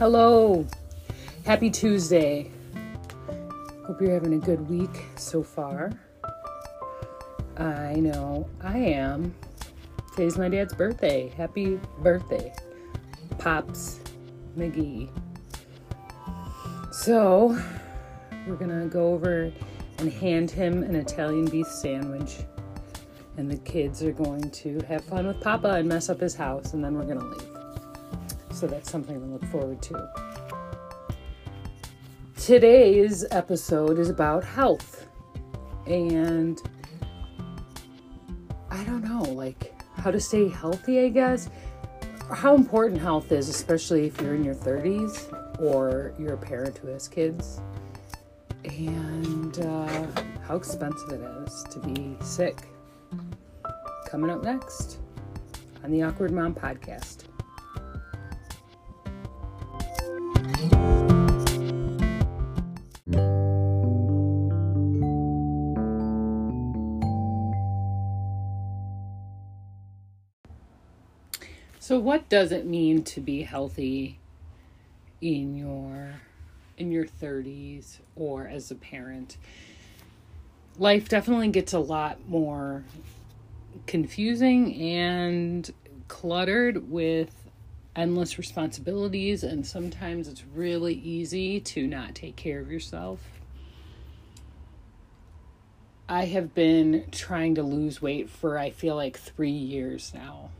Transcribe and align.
Hello. 0.00 0.66
Happy 1.44 1.68
Tuesday. 1.68 2.50
Hope 3.86 4.00
you're 4.00 4.14
having 4.14 4.32
a 4.32 4.38
good 4.38 4.66
week 4.70 5.04
so 5.16 5.42
far. 5.42 5.90
I 7.58 7.96
know 7.96 8.48
I 8.62 8.78
am. 8.78 9.34
Today's 10.16 10.38
my 10.38 10.48
dad's 10.48 10.72
birthday. 10.72 11.28
Happy 11.36 11.78
birthday, 11.98 12.50
Pops 13.36 14.00
McGee. 14.56 15.10
So, 16.90 17.62
we're 18.46 18.56
gonna 18.56 18.86
go 18.86 19.12
over 19.12 19.52
and 19.98 20.10
hand 20.10 20.50
him 20.50 20.82
an 20.82 20.96
Italian 20.96 21.44
beef 21.44 21.66
sandwich. 21.66 22.38
And 23.36 23.50
the 23.50 23.58
kids 23.58 24.02
are 24.02 24.12
going 24.12 24.50
to 24.50 24.80
have 24.88 25.04
fun 25.04 25.26
with 25.26 25.42
Papa 25.42 25.72
and 25.72 25.86
mess 25.86 26.08
up 26.08 26.20
his 26.20 26.34
house, 26.34 26.72
and 26.72 26.82
then 26.82 26.94
we're 26.94 27.04
gonna 27.04 27.28
leave. 27.28 27.49
So, 28.60 28.66
that's 28.66 28.90
something 28.90 29.18
to 29.18 29.24
look 29.24 29.44
forward 29.46 29.80
to. 29.84 30.10
Today's 32.36 33.24
episode 33.30 33.98
is 33.98 34.10
about 34.10 34.44
health. 34.44 35.08
And 35.86 36.60
I 38.70 38.84
don't 38.84 39.02
know, 39.02 39.22
like 39.22 39.72
how 39.96 40.10
to 40.10 40.20
stay 40.20 40.50
healthy, 40.50 41.00
I 41.00 41.08
guess. 41.08 41.48
How 42.30 42.54
important 42.54 43.00
health 43.00 43.32
is, 43.32 43.48
especially 43.48 44.06
if 44.06 44.20
you're 44.20 44.34
in 44.34 44.44
your 44.44 44.54
30s 44.54 45.32
or 45.58 46.12
you're 46.18 46.34
a 46.34 46.36
parent 46.36 46.76
who 46.76 46.88
has 46.88 47.08
kids, 47.08 47.62
and 48.66 49.58
uh, 49.60 50.06
how 50.46 50.56
expensive 50.56 51.12
it 51.12 51.22
is 51.46 51.64
to 51.70 51.78
be 51.78 52.14
sick. 52.20 52.58
Coming 54.06 54.28
up 54.28 54.44
next 54.44 54.98
on 55.82 55.90
the 55.90 56.02
Awkward 56.02 56.32
Mom 56.32 56.54
Podcast. 56.54 57.29
What 72.00 72.28
does 72.28 72.52
it 72.52 72.66
mean 72.66 73.02
to 73.04 73.20
be 73.20 73.42
healthy 73.42 74.18
in 75.20 75.56
your 75.56 76.14
in 76.78 76.90
your 76.90 77.04
30s 77.04 77.98
or 78.16 78.46
as 78.46 78.70
a 78.70 78.74
parent? 78.74 79.36
Life 80.78 81.08
definitely 81.08 81.48
gets 81.48 81.74
a 81.74 81.78
lot 81.78 82.26
more 82.26 82.84
confusing 83.86 84.74
and 84.74 85.70
cluttered 86.08 86.90
with 86.90 87.34
endless 87.94 88.38
responsibilities 88.38 89.42
and 89.42 89.66
sometimes 89.66 90.26
it's 90.26 90.44
really 90.54 90.94
easy 90.94 91.60
to 91.60 91.86
not 91.86 92.14
take 92.14 92.36
care 92.36 92.60
of 92.60 92.70
yourself. 92.70 93.20
I 96.08 96.24
have 96.24 96.54
been 96.54 97.04
trying 97.12 97.54
to 97.56 97.62
lose 97.62 98.00
weight 98.00 98.30
for 98.30 98.58
I 98.58 98.70
feel 98.70 98.96
like 98.96 99.18
3 99.18 99.50
years 99.50 100.12
now 100.14 100.50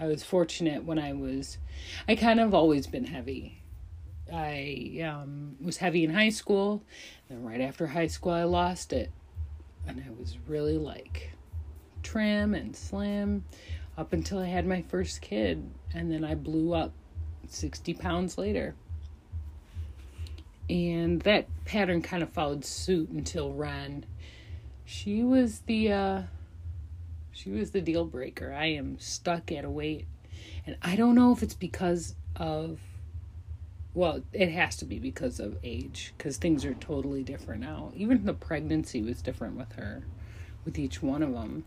I 0.00 0.06
was 0.06 0.24
fortunate 0.24 0.84
when 0.84 0.98
I 0.98 1.12
was, 1.12 1.58
I 2.08 2.16
kind 2.16 2.40
of 2.40 2.54
always 2.54 2.86
been 2.86 3.04
heavy. 3.04 3.62
I 4.32 5.02
um, 5.04 5.56
was 5.60 5.76
heavy 5.76 6.04
in 6.04 6.14
high 6.14 6.30
school, 6.30 6.82
and 7.28 7.46
right 7.46 7.60
after 7.60 7.86
high 7.86 8.06
school, 8.06 8.32
I 8.32 8.44
lost 8.44 8.94
it. 8.94 9.10
And 9.86 10.00
I 10.00 10.10
was 10.18 10.38
really 10.48 10.78
like 10.78 11.32
trim 12.02 12.54
and 12.54 12.74
slim 12.74 13.44
up 13.98 14.14
until 14.14 14.38
I 14.38 14.46
had 14.46 14.66
my 14.66 14.82
first 14.82 15.20
kid, 15.20 15.70
and 15.92 16.10
then 16.10 16.24
I 16.24 16.34
blew 16.34 16.72
up 16.72 16.92
60 17.48 17.92
pounds 17.94 18.38
later. 18.38 18.74
And 20.70 21.20
that 21.22 21.46
pattern 21.66 22.00
kind 22.00 22.22
of 22.22 22.30
followed 22.30 22.64
suit 22.64 23.10
until 23.10 23.52
Ren. 23.52 24.06
She 24.86 25.22
was 25.22 25.60
the, 25.60 25.92
uh, 25.92 26.22
she 27.42 27.50
was 27.50 27.70
the 27.70 27.80
deal 27.80 28.04
breaker. 28.04 28.52
I 28.52 28.66
am 28.66 28.98
stuck 28.98 29.50
at 29.50 29.64
a 29.64 29.70
weight. 29.70 30.06
And 30.66 30.76
I 30.82 30.94
don't 30.94 31.14
know 31.14 31.32
if 31.32 31.42
it's 31.42 31.54
because 31.54 32.14
of, 32.36 32.80
well, 33.94 34.22
it 34.34 34.50
has 34.50 34.76
to 34.76 34.84
be 34.84 34.98
because 34.98 35.40
of 35.40 35.56
age, 35.64 36.12
because 36.18 36.36
things 36.36 36.66
are 36.66 36.74
totally 36.74 37.22
different 37.22 37.62
now. 37.62 37.92
Even 37.96 38.26
the 38.26 38.34
pregnancy 38.34 39.00
was 39.00 39.22
different 39.22 39.56
with 39.56 39.72
her, 39.72 40.04
with 40.66 40.78
each 40.78 41.02
one 41.02 41.22
of 41.22 41.32
them. 41.32 41.64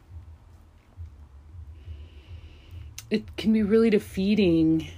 It 3.09 3.35
can 3.35 3.51
be 3.51 3.63
really 3.63 3.89
defeating 3.89 4.89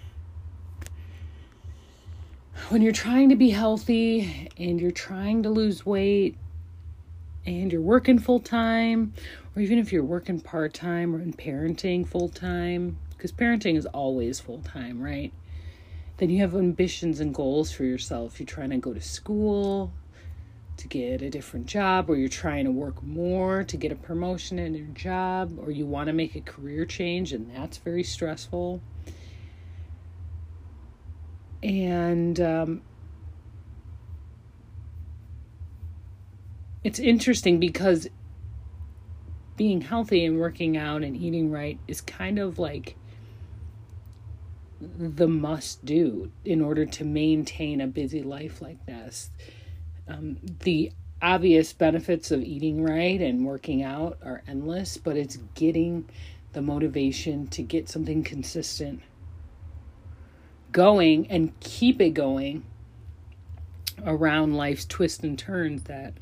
when 2.68 2.82
you're 2.82 2.92
trying 2.92 3.30
to 3.30 3.36
be 3.36 3.52
healthy 3.52 4.50
and 4.58 4.82
you're 4.82 4.92
trying 4.92 5.44
to 5.44 5.50
lose 5.50 5.86
weight 5.86 6.36
and 7.46 7.72
you're 7.72 7.82
working 7.82 8.20
full 8.20 8.40
time, 8.40 9.14
or 9.56 9.62
even 9.62 9.80
if 9.80 9.92
you're 9.94 10.04
working 10.04 10.40
part 10.42 10.74
time 10.74 11.16
or 11.16 11.22
in 11.22 11.34
parenting 11.34 12.06
full 12.06 12.30
time, 12.30 12.98
because 13.12 13.32
parenting 13.32 13.78
is 13.78 13.86
always 13.88 14.40
full 14.40 14.62
time, 14.62 15.02
right? 15.02 15.32
Then 16.18 16.30
you 16.30 16.40
have 16.40 16.56
ambitions 16.56 17.20
and 17.20 17.34
goals 17.34 17.72
for 17.72 17.84
yourself. 17.84 18.40
You're 18.40 18.48
trying 18.48 18.72
to 18.72 18.78
go 18.78 18.94
to 18.94 19.02
school 19.02 19.94
to 20.78 20.88
get 20.88 21.22
a 21.22 21.30
different 21.30 21.68
job, 21.68 22.10
or 22.10 22.18
you're 22.18 22.28
trying 22.28 22.66
to 22.66 22.72
work 22.72 23.02
more 23.02 23.64
to 23.64 23.78
get 23.78 23.94
a 23.94 23.96
promotion 23.96 24.60
in 24.60 24.74
your 24.74 24.88
job, 24.88 25.58
or 25.58 25.72
you 25.72 25.86
want 25.86 26.08
to 26.08 26.14
make 26.14 26.36
a 26.36 26.42
career 26.42 26.86
change, 26.86 27.32
and 27.32 27.50
that's 27.56 27.78
very 27.78 28.04
stressful. 28.04 28.82
And 31.64 32.40
um, 32.42 32.82
it's 36.84 37.00
interesting 37.00 37.60
because 37.60 38.10
being 39.58 39.82
healthy 39.82 40.26
and 40.26 40.40
working 40.40 40.78
out 40.78 41.04
and 41.04 41.16
eating 41.16 41.52
right 41.52 41.80
is 41.88 42.02
kind 42.02 42.40
of 42.40 42.60
like 42.60 42.96
the 44.82 45.28
must 45.28 45.86
do 45.86 46.32
in 46.44 46.62
order 46.62 46.86
to 46.86 47.04
maintain 47.04 47.82
a 47.82 47.88
busy 47.88 48.22
life 48.22 48.62
like 48.62 48.86
this. 48.86 49.30
Um, 50.08 50.38
the 50.64 50.92
obvious 51.22 51.74
benefits 51.74 52.32
of 52.32 52.42
eating 52.44 52.84
right 52.84 53.20
and 53.22 53.46
working 53.46 53.82
out 53.82 54.18
are 54.24 54.44
endless, 54.48 54.98
but 54.98 55.18
it's 55.18 55.38
getting 55.56 56.10
the 56.54 56.62
motivation 56.62 57.48
to 57.48 57.62
get 57.64 57.90
something 57.90 58.24
consistent 58.24 59.02
going 60.76 61.26
and 61.32 61.58
keep 61.62 62.02
it 62.02 62.10
going 62.10 62.62
around 64.06 64.56
life's 64.56 64.84
twists 64.84 65.24
and 65.24 65.40
turns 65.40 65.84
that 65.84 66.14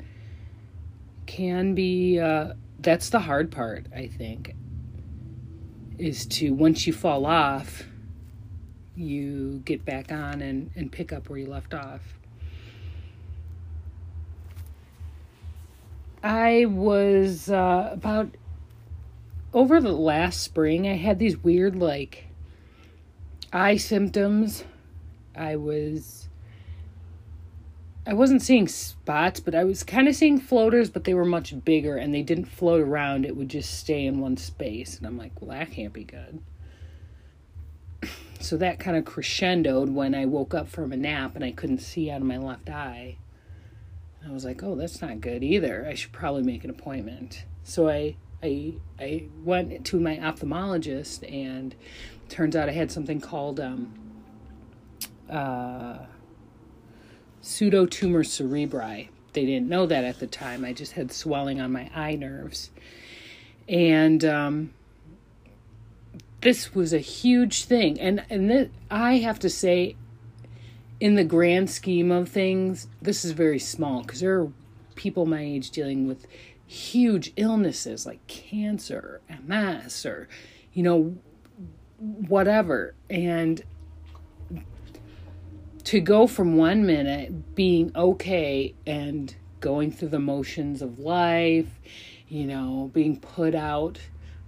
can 1.26 1.74
be 1.74 2.20
uh, 2.20 2.52
that's 2.80 3.10
the 3.10 3.20
hard 3.20 3.50
part 3.50 3.86
i 3.94 4.06
think 4.06 4.54
is 5.98 6.26
to 6.26 6.52
once 6.52 6.86
you 6.86 6.92
fall 6.92 7.24
off 7.24 7.84
you 8.96 9.60
get 9.64 9.84
back 9.84 10.12
on 10.12 10.40
and, 10.40 10.70
and 10.76 10.90
pick 10.90 11.12
up 11.12 11.28
where 11.28 11.38
you 11.38 11.46
left 11.46 11.74
off. 11.74 12.00
I 16.22 16.64
was 16.66 17.50
uh, 17.50 17.90
about 17.92 18.30
over 19.52 19.80
the 19.80 19.92
last 19.92 20.42
spring 20.42 20.88
i 20.88 20.96
had 20.96 21.18
these 21.20 21.36
weird 21.36 21.76
like 21.76 22.26
eye 23.52 23.76
symptoms. 23.76 24.64
I 25.36 25.56
was 25.56 26.23
I 28.06 28.12
wasn't 28.12 28.42
seeing 28.42 28.68
spots, 28.68 29.40
but 29.40 29.54
I 29.54 29.64
was 29.64 29.82
kind 29.82 30.08
of 30.08 30.14
seeing 30.14 30.38
floaters, 30.38 30.90
but 30.90 31.04
they 31.04 31.14
were 31.14 31.24
much 31.24 31.64
bigger 31.64 31.96
and 31.96 32.14
they 32.14 32.22
didn't 32.22 32.44
float 32.46 32.82
around. 32.82 33.24
It 33.24 33.36
would 33.36 33.48
just 33.48 33.78
stay 33.78 34.04
in 34.04 34.20
one 34.20 34.36
space. 34.36 34.98
And 34.98 35.06
I'm 35.06 35.16
like, 35.16 35.40
well, 35.40 35.56
that 35.56 35.72
can't 35.72 35.92
be 35.92 36.04
good. 36.04 36.40
So 38.40 38.58
that 38.58 38.78
kind 38.78 38.94
of 38.98 39.04
crescendoed 39.04 39.90
when 39.90 40.14
I 40.14 40.26
woke 40.26 40.52
up 40.52 40.68
from 40.68 40.92
a 40.92 40.98
nap 40.98 41.34
and 41.34 41.42
I 41.42 41.50
couldn't 41.50 41.78
see 41.78 42.10
out 42.10 42.20
of 42.20 42.26
my 42.26 42.36
left 42.36 42.68
eye. 42.68 43.16
I 44.26 44.30
was 44.30 44.44
like, 44.44 44.62
oh, 44.62 44.74
that's 44.74 45.00
not 45.00 45.22
good 45.22 45.42
either. 45.42 45.86
I 45.88 45.94
should 45.94 46.12
probably 46.12 46.42
make 46.42 46.62
an 46.62 46.68
appointment. 46.68 47.44
So 47.62 47.88
I 47.88 48.16
I 48.42 48.74
I 48.98 49.24
went 49.42 49.86
to 49.86 49.98
my 49.98 50.16
ophthalmologist 50.16 51.30
and 51.32 51.74
turns 52.28 52.54
out 52.54 52.68
I 52.68 52.72
had 52.72 52.92
something 52.92 53.20
called 53.20 53.60
um 53.60 53.94
uh 55.30 55.98
pseudotumor 57.44 58.24
cerebri. 58.24 59.08
They 59.34 59.44
didn't 59.44 59.68
know 59.68 59.86
that 59.86 60.04
at 60.04 60.18
the 60.18 60.26
time. 60.26 60.64
I 60.64 60.72
just 60.72 60.92
had 60.92 61.12
swelling 61.12 61.60
on 61.60 61.72
my 61.72 61.90
eye 61.94 62.16
nerves. 62.16 62.70
And 63.68 64.24
um, 64.24 64.74
this 66.40 66.74
was 66.74 66.92
a 66.92 66.98
huge 66.98 67.64
thing. 67.64 68.00
And, 68.00 68.24
and 68.30 68.48
th- 68.48 68.70
I 68.90 69.18
have 69.18 69.38
to 69.40 69.50
say, 69.50 69.96
in 71.00 71.16
the 71.16 71.24
grand 71.24 71.68
scheme 71.68 72.10
of 72.10 72.28
things, 72.28 72.88
this 73.02 73.24
is 73.24 73.32
very 73.32 73.58
small 73.58 74.02
because 74.02 74.20
there 74.20 74.40
are 74.40 74.52
people 74.94 75.26
my 75.26 75.42
age 75.42 75.70
dealing 75.70 76.08
with 76.08 76.26
huge 76.66 77.32
illnesses 77.36 78.06
like 78.06 78.26
cancer, 78.26 79.20
MS, 79.46 80.06
or, 80.06 80.28
you 80.72 80.82
know, 80.82 81.16
whatever. 81.98 82.94
And 83.10 83.62
to 85.84 86.00
go 86.00 86.26
from 86.26 86.56
one 86.56 86.86
minute 86.86 87.54
being 87.54 87.92
okay 87.94 88.74
and 88.86 89.34
going 89.60 89.90
through 89.90 90.08
the 90.08 90.18
motions 90.18 90.82
of 90.82 90.98
life, 90.98 91.68
you 92.28 92.46
know, 92.46 92.90
being 92.92 93.18
put 93.20 93.54
out 93.54 93.98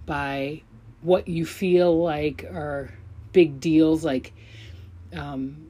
by 0.05 0.61
what 1.01 1.27
you 1.27 1.45
feel 1.45 2.01
like 2.01 2.43
are 2.43 2.91
big 3.31 3.59
deals, 3.59 4.03
like, 4.03 4.33
um, 5.13 5.69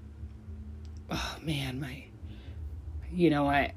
oh 1.09 1.35
man, 1.41 1.79
my, 1.79 2.05
you 3.11 3.29
know, 3.29 3.47
I, 3.47 3.73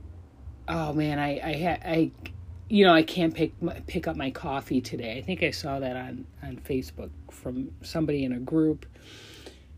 oh 0.68 0.92
man, 0.92 1.18
I, 1.18 1.38
I, 1.38 1.78
I, 1.84 2.10
you 2.68 2.86
know, 2.86 2.94
I 2.94 3.02
can't 3.02 3.34
pick 3.34 3.52
pick 3.88 4.06
up 4.06 4.14
my 4.14 4.30
coffee 4.30 4.80
today. 4.80 5.18
I 5.18 5.22
think 5.22 5.42
I 5.42 5.50
saw 5.50 5.80
that 5.80 5.96
on 5.96 6.24
on 6.40 6.56
Facebook 6.58 7.10
from 7.32 7.72
somebody 7.82 8.24
in 8.24 8.32
a 8.32 8.38
group. 8.38 8.86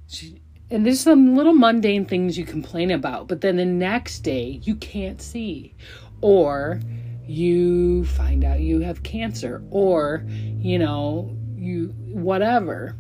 She, 0.09 0.43
and 0.73 0.87
there's 0.87 1.01
some 1.01 1.37
little 1.37 1.53
mundane 1.53 2.07
things 2.07 2.39
you 2.39 2.47
complain 2.47 2.91
about, 2.91 3.29
but 3.29 3.43
then 3.43 3.57
the 3.57 3.65
next 3.67 4.21
day 4.21 4.59
you 4.63 4.75
can't 4.75 5.21
see, 5.21 5.75
or 6.23 6.81
you 7.27 8.07
find 8.07 8.43
out 8.43 8.61
you 8.61 8.81
have 8.81 9.03
cancer, 9.03 9.63
or 9.71 10.25
you 10.27 10.79
know 10.79 11.37
you 11.57 11.89
whatever. 12.09 12.97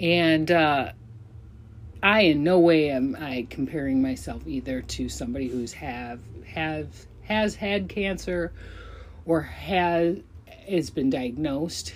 And 0.00 0.50
uh, 0.50 0.92
I 2.02 2.20
in 2.20 2.42
no 2.42 2.58
way 2.58 2.88
am 2.88 3.14
I 3.20 3.46
comparing 3.50 4.00
myself 4.00 4.46
either 4.46 4.80
to 4.80 5.10
somebody 5.10 5.48
who's 5.48 5.74
have 5.74 6.20
have 6.46 6.88
has 7.24 7.56
had 7.56 7.90
cancer 7.90 8.52
or 9.26 9.42
has 9.42 10.16
has 10.66 10.88
been 10.88 11.10
diagnosed. 11.10 11.92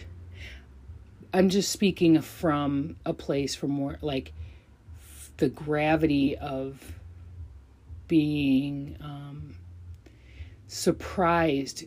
I'm 1.32 1.48
just 1.48 1.72
speaking 1.72 2.20
from 2.20 2.96
a 3.06 3.14
place 3.14 3.54
from 3.54 3.78
where 3.80 3.96
like 4.02 4.34
the 5.38 5.48
gravity 5.48 6.36
of 6.36 6.92
being 8.08 8.96
um, 9.00 9.54
surprised 10.66 11.84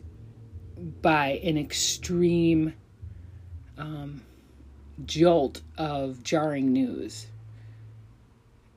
by 1.00 1.40
an 1.44 1.56
extreme 1.56 2.74
um, 3.78 4.22
jolt 5.04 5.60
of 5.78 6.22
jarring 6.22 6.72
news. 6.72 7.26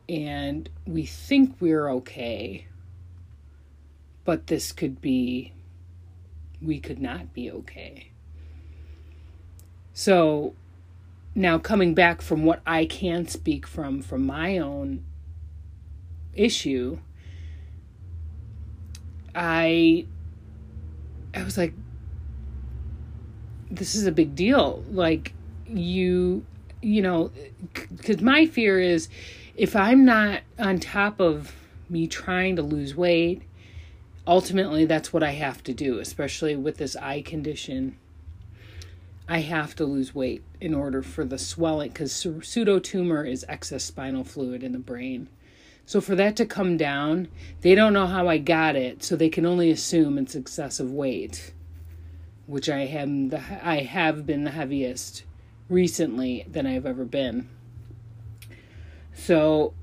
And 0.08 0.70
we 0.86 1.06
think 1.06 1.56
we're 1.60 1.90
okay, 1.90 2.68
but 4.24 4.48
this 4.48 4.72
could 4.72 5.02
be, 5.02 5.54
we 6.62 6.80
could 6.80 7.02
not 7.02 7.34
be 7.34 7.50
okay. 7.50 8.12
So 9.94 10.54
now 11.36 11.60
coming 11.60 11.94
back 11.94 12.22
from 12.22 12.46
what 12.46 12.62
I 12.66 12.86
can 12.86 13.28
speak 13.28 13.68
from 13.68 14.02
from 14.02 14.26
my 14.26 14.58
own 14.58 15.04
issue, 16.34 16.98
I 19.36 20.06
I 21.34 21.44
was 21.44 21.58
like 21.58 21.74
this 23.70 23.96
is 23.96 24.08
a 24.08 24.12
big 24.12 24.34
deal. 24.34 24.84
Like 24.90 25.34
you 25.68 26.46
you 26.82 27.02
know 27.02 27.32
cuz 27.74 28.22
my 28.22 28.46
fear 28.46 28.80
is 28.80 29.10
if 29.58 29.76
I'm 29.76 30.06
not 30.06 30.42
on 30.58 30.80
top 30.80 31.20
of 31.20 31.54
me 31.90 32.08
trying 32.08 32.56
to 32.56 32.62
lose 32.62 32.96
weight, 32.96 33.42
ultimately 34.26 34.86
that's 34.86 35.12
what 35.12 35.22
I 35.22 35.32
have 35.32 35.62
to 35.64 35.74
do, 35.74 36.00
especially 36.00 36.56
with 36.56 36.78
this 36.78 36.96
eye 36.96 37.22
condition 37.22 37.98
I 39.28 39.40
have 39.40 39.76
to 39.76 39.86
lose 39.86 40.14
weight 40.14 40.44
in 40.62 40.74
order 40.74 41.02
for 41.02 41.26
the 41.26 41.40
swelling 41.40 41.90
because 41.90 42.14
pseudotumor 42.14 43.28
is 43.28 43.46
excess 43.50 43.84
spinal 43.84 44.24
fluid 44.24 44.64
in 44.64 44.72
the 44.72 44.80
brain. 44.80 45.30
So 45.86 46.00
for 46.00 46.16
that 46.16 46.36
to 46.38 46.46
come 46.46 46.78
down, 46.78 47.28
they 47.62 47.76
don't 47.76 47.94
know 47.94 48.08
how 48.08 48.28
I 48.28 48.38
got 48.38 48.76
it, 48.76 49.04
so 49.04 49.16
they 49.16 49.30
can 49.30 49.46
only 49.46 49.72
assume 49.72 50.18
it's 50.18 50.36
excessive 50.36 50.92
weight, 50.92 51.54
which 52.46 52.70
I 52.70 52.82
am 52.82 53.30
the 53.30 53.42
I 53.64 53.82
have 53.82 54.26
been 54.26 54.44
the 54.44 54.52
heaviest 54.52 55.24
recently 55.70 56.46
than 56.52 56.68
I've 56.68 56.86
ever 56.86 57.06
been. 57.06 57.50
So, 59.14 59.74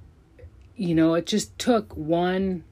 you 0.77 0.95
know, 0.95 1.15
it 1.15 1.27
just 1.27 1.59
took 1.59 1.97
one 1.97 2.65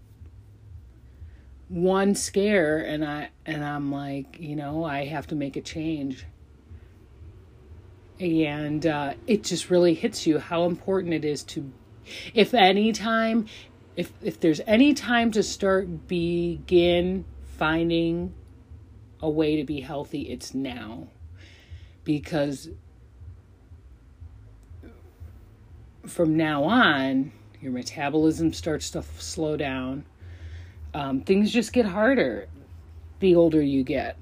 one 1.68 2.16
scare 2.16 2.78
and 2.78 3.04
I 3.04 3.30
and 3.46 3.64
I'm 3.64 3.92
like, 3.92 4.38
you 4.40 4.56
know, 4.56 4.84
I 4.84 5.06
have 5.06 5.28
to 5.28 5.36
make 5.36 5.56
a 5.56 5.60
change 5.60 6.26
and 8.20 8.86
uh, 8.86 9.14
it 9.26 9.42
just 9.44 9.70
really 9.70 9.94
hits 9.94 10.26
you 10.26 10.38
how 10.38 10.66
important 10.66 11.14
it 11.14 11.24
is 11.24 11.42
to 11.42 11.72
if 12.34 12.52
any 12.54 12.92
time 12.92 13.46
if 13.96 14.12
if 14.22 14.40
there's 14.40 14.60
any 14.66 14.92
time 14.94 15.30
to 15.30 15.42
start 15.42 16.06
begin 16.06 17.24
finding 17.56 18.34
a 19.20 19.28
way 19.28 19.56
to 19.56 19.64
be 19.64 19.80
healthy 19.80 20.22
it's 20.22 20.54
now. 20.54 21.08
Because 22.04 22.70
from 26.06 26.36
now 26.36 26.64
on 26.64 27.32
your 27.60 27.72
metabolism 27.72 28.52
starts 28.52 28.90
to 28.90 29.02
slow 29.18 29.56
down. 29.56 30.04
Um, 30.94 31.20
things 31.20 31.52
just 31.52 31.72
get 31.72 31.86
harder 31.86 32.48
the 33.20 33.36
older 33.36 33.60
you 33.62 33.84
get 33.84 34.16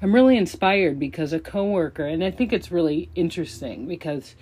I'm 0.00 0.14
really 0.14 0.36
inspired 0.36 0.98
because 0.98 1.32
a 1.32 1.40
coworker, 1.40 2.06
and 2.06 2.22
I 2.22 2.30
think 2.30 2.52
it's 2.52 2.70
really 2.70 3.08
interesting 3.16 3.88
because 3.88 4.36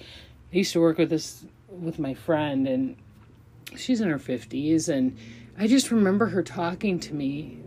I 0.52 0.56
used 0.56 0.74
to 0.74 0.80
work 0.80 0.98
with 0.98 1.08
this 1.08 1.46
with 1.70 1.98
my 1.98 2.12
friend, 2.12 2.68
and 2.68 2.96
she's 3.74 4.02
in 4.02 4.10
her 4.10 4.18
50s, 4.18 4.88
and 4.90 5.16
I 5.58 5.66
just 5.66 5.90
remember 5.90 6.26
her 6.26 6.42
talking 6.42 7.00
to 7.00 7.14
me 7.14 7.58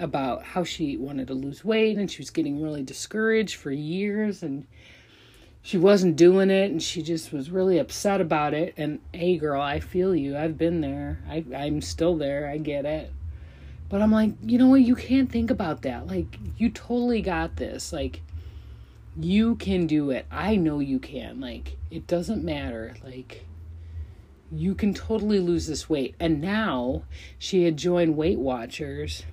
about 0.00 0.42
how 0.42 0.64
she 0.64 0.96
wanted 0.96 1.28
to 1.28 1.34
lose 1.34 1.64
weight 1.64 1.98
and 1.98 2.10
she 2.10 2.22
was 2.22 2.30
getting 2.30 2.60
really 2.62 2.82
discouraged 2.82 3.56
for 3.56 3.70
years 3.70 4.42
and 4.42 4.66
she 5.60 5.76
wasn't 5.76 6.16
doing 6.16 6.50
it 6.50 6.70
and 6.70 6.82
she 6.82 7.02
just 7.02 7.32
was 7.32 7.50
really 7.50 7.78
upset 7.78 8.18
about 8.18 8.54
it 8.54 8.72
and 8.78 8.98
hey 9.12 9.36
girl 9.36 9.60
i 9.60 9.78
feel 9.78 10.14
you. 10.14 10.38
I've 10.38 10.56
been 10.56 10.80
there. 10.80 11.22
I, 11.28 11.44
i'm 11.54 11.82
still 11.82 12.16
there. 12.16 12.48
I 12.48 12.56
get 12.56 12.86
it 12.86 13.12
but 13.90 14.00
I'm 14.00 14.12
like, 14.12 14.34
you 14.40 14.56
know 14.56 14.68
what? 14.68 14.82
You 14.82 14.94
can't 14.94 15.30
think 15.30 15.50
about 15.50 15.82
that. 15.82 16.06
Like, 16.06 16.38
you 16.56 16.70
totally 16.70 17.20
got 17.20 17.56
this. 17.56 17.92
Like, 17.92 18.22
you 19.18 19.56
can 19.56 19.88
do 19.88 20.10
it. 20.10 20.26
I 20.30 20.54
know 20.54 20.78
you 20.78 21.00
can. 21.00 21.40
Like, 21.40 21.76
it 21.90 22.06
doesn't 22.06 22.44
matter. 22.44 22.94
Like, 23.04 23.44
you 24.52 24.76
can 24.76 24.94
totally 24.94 25.40
lose 25.40 25.66
this 25.66 25.90
weight. 25.90 26.14
And 26.20 26.40
now 26.40 27.02
she 27.36 27.64
had 27.64 27.76
joined 27.76 28.16
Weight 28.16 28.38
Watchers 28.38 29.24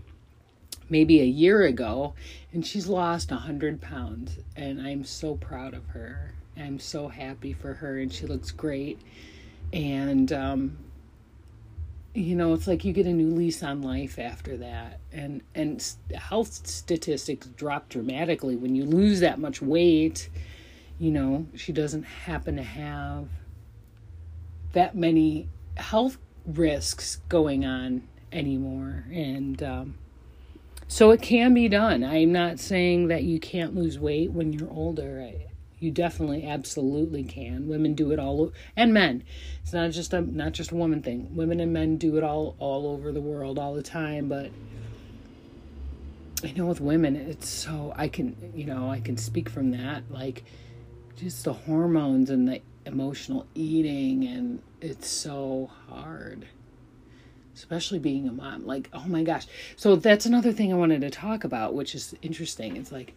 maybe 0.89 1.21
a 1.21 1.25
year 1.25 1.63
ago 1.63 2.13
and 2.51 2.65
she's 2.65 2.87
lost 2.87 3.29
a 3.29 3.35
100 3.35 3.79
pounds. 3.79 4.39
And 4.55 4.81
I'm 4.81 5.03
so 5.03 5.35
proud 5.35 5.75
of 5.75 5.85
her. 5.89 6.33
I'm 6.57 6.79
so 6.79 7.09
happy 7.09 7.53
for 7.53 7.75
her 7.75 7.99
and 7.99 8.11
she 8.11 8.25
looks 8.25 8.49
great. 8.49 8.99
And, 9.71 10.33
um, 10.33 10.77
you 12.17 12.35
know 12.35 12.53
it's 12.53 12.67
like 12.67 12.83
you 12.83 12.93
get 12.93 13.05
a 13.05 13.13
new 13.13 13.29
lease 13.29 13.63
on 13.63 13.81
life 13.81 14.19
after 14.19 14.57
that. 14.57 14.99
And 15.11 15.41
and 15.55 15.83
health 16.15 16.67
statistics 16.67 17.47
drop 17.47 17.89
dramatically. 17.89 18.55
When 18.55 18.75
you 18.75 18.85
lose 18.85 19.19
that 19.21 19.39
much 19.39 19.61
weight 19.61 20.29
you 20.99 21.11
know 21.11 21.45
she 21.55 21.71
doesn't 21.71 22.03
happen 22.03 22.55
to 22.55 22.63
have 22.63 23.27
that 24.73 24.95
many 24.95 25.47
health 25.75 26.17
risks 26.45 27.21
going 27.29 27.65
on 27.65 28.07
anymore. 28.31 29.05
And 29.11 29.61
um, 29.63 29.95
so 30.87 31.11
it 31.11 31.21
can 31.21 31.53
be 31.53 31.67
done. 31.67 32.03
I'm 32.03 32.31
not 32.31 32.59
saying 32.59 33.07
that 33.07 33.23
you 33.23 33.39
can't 33.39 33.75
lose 33.75 33.99
weight 33.99 34.31
when 34.31 34.53
you're 34.53 34.69
older. 34.69 35.21
I, 35.21 35.47
you 35.79 35.91
definitely, 35.91 36.45
absolutely 36.45 37.23
can. 37.23 37.67
Women 37.67 37.93
do 37.93 38.11
it 38.11 38.19
all, 38.19 38.51
and 38.75 38.93
men. 38.93 39.23
It's 39.61 39.73
not 39.73 39.91
just 39.91 40.13
a 40.13 40.21
not 40.21 40.53
just 40.53 40.71
a 40.71 40.75
woman 40.75 41.01
thing. 41.01 41.35
Women 41.35 41.59
and 41.59 41.71
men 41.71 41.97
do 41.97 42.17
it 42.17 42.23
all 42.23 42.55
all 42.59 42.87
over 42.87 43.11
the 43.11 43.21
world 43.21 43.59
all 43.59 43.75
the 43.75 43.83
time. 43.83 44.27
But 44.27 44.51
I 46.43 46.51
know 46.53 46.65
with 46.65 46.81
women, 46.81 47.15
it's 47.15 47.49
so 47.49 47.93
I 47.95 48.07
can 48.07 48.35
you 48.55 48.65
know 48.65 48.89
I 48.89 48.99
can 48.99 49.17
speak 49.17 49.49
from 49.49 49.71
that 49.71 50.03
like 50.09 50.43
just 51.15 51.45
the 51.45 51.53
hormones 51.53 52.29
and 52.29 52.47
the 52.47 52.61
emotional 52.85 53.45
eating, 53.53 54.27
and 54.27 54.61
it's 54.81 55.07
so 55.07 55.69
hard 55.89 56.47
especially 57.57 57.97
being 57.97 58.27
a 58.27 58.31
mom. 58.31 58.67
Like, 58.67 58.87
oh 58.93 59.05
my 59.07 59.23
gosh. 59.23 59.47
So 59.75 59.95
that's 59.95 60.27
another 60.27 60.51
thing 60.51 60.71
I 60.71 60.75
wanted 60.75 61.01
to 61.01 61.09
talk 61.09 61.43
about, 61.43 61.73
which 61.73 61.95
is 61.95 62.13
interesting. 62.21 62.77
It's 62.77 62.91
like 62.91 63.15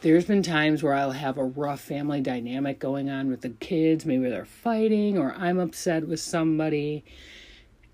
there's 0.00 0.24
been 0.24 0.42
times 0.42 0.82
where 0.82 0.94
I'll 0.94 1.12
have 1.12 1.36
a 1.36 1.44
rough 1.44 1.80
family 1.80 2.20
dynamic 2.20 2.78
going 2.78 3.10
on 3.10 3.28
with 3.28 3.42
the 3.42 3.50
kids. 3.50 4.06
Maybe 4.06 4.28
they're 4.30 4.44
fighting 4.44 5.18
or 5.18 5.34
I'm 5.36 5.58
upset 5.58 6.06
with 6.08 6.20
somebody. 6.20 7.04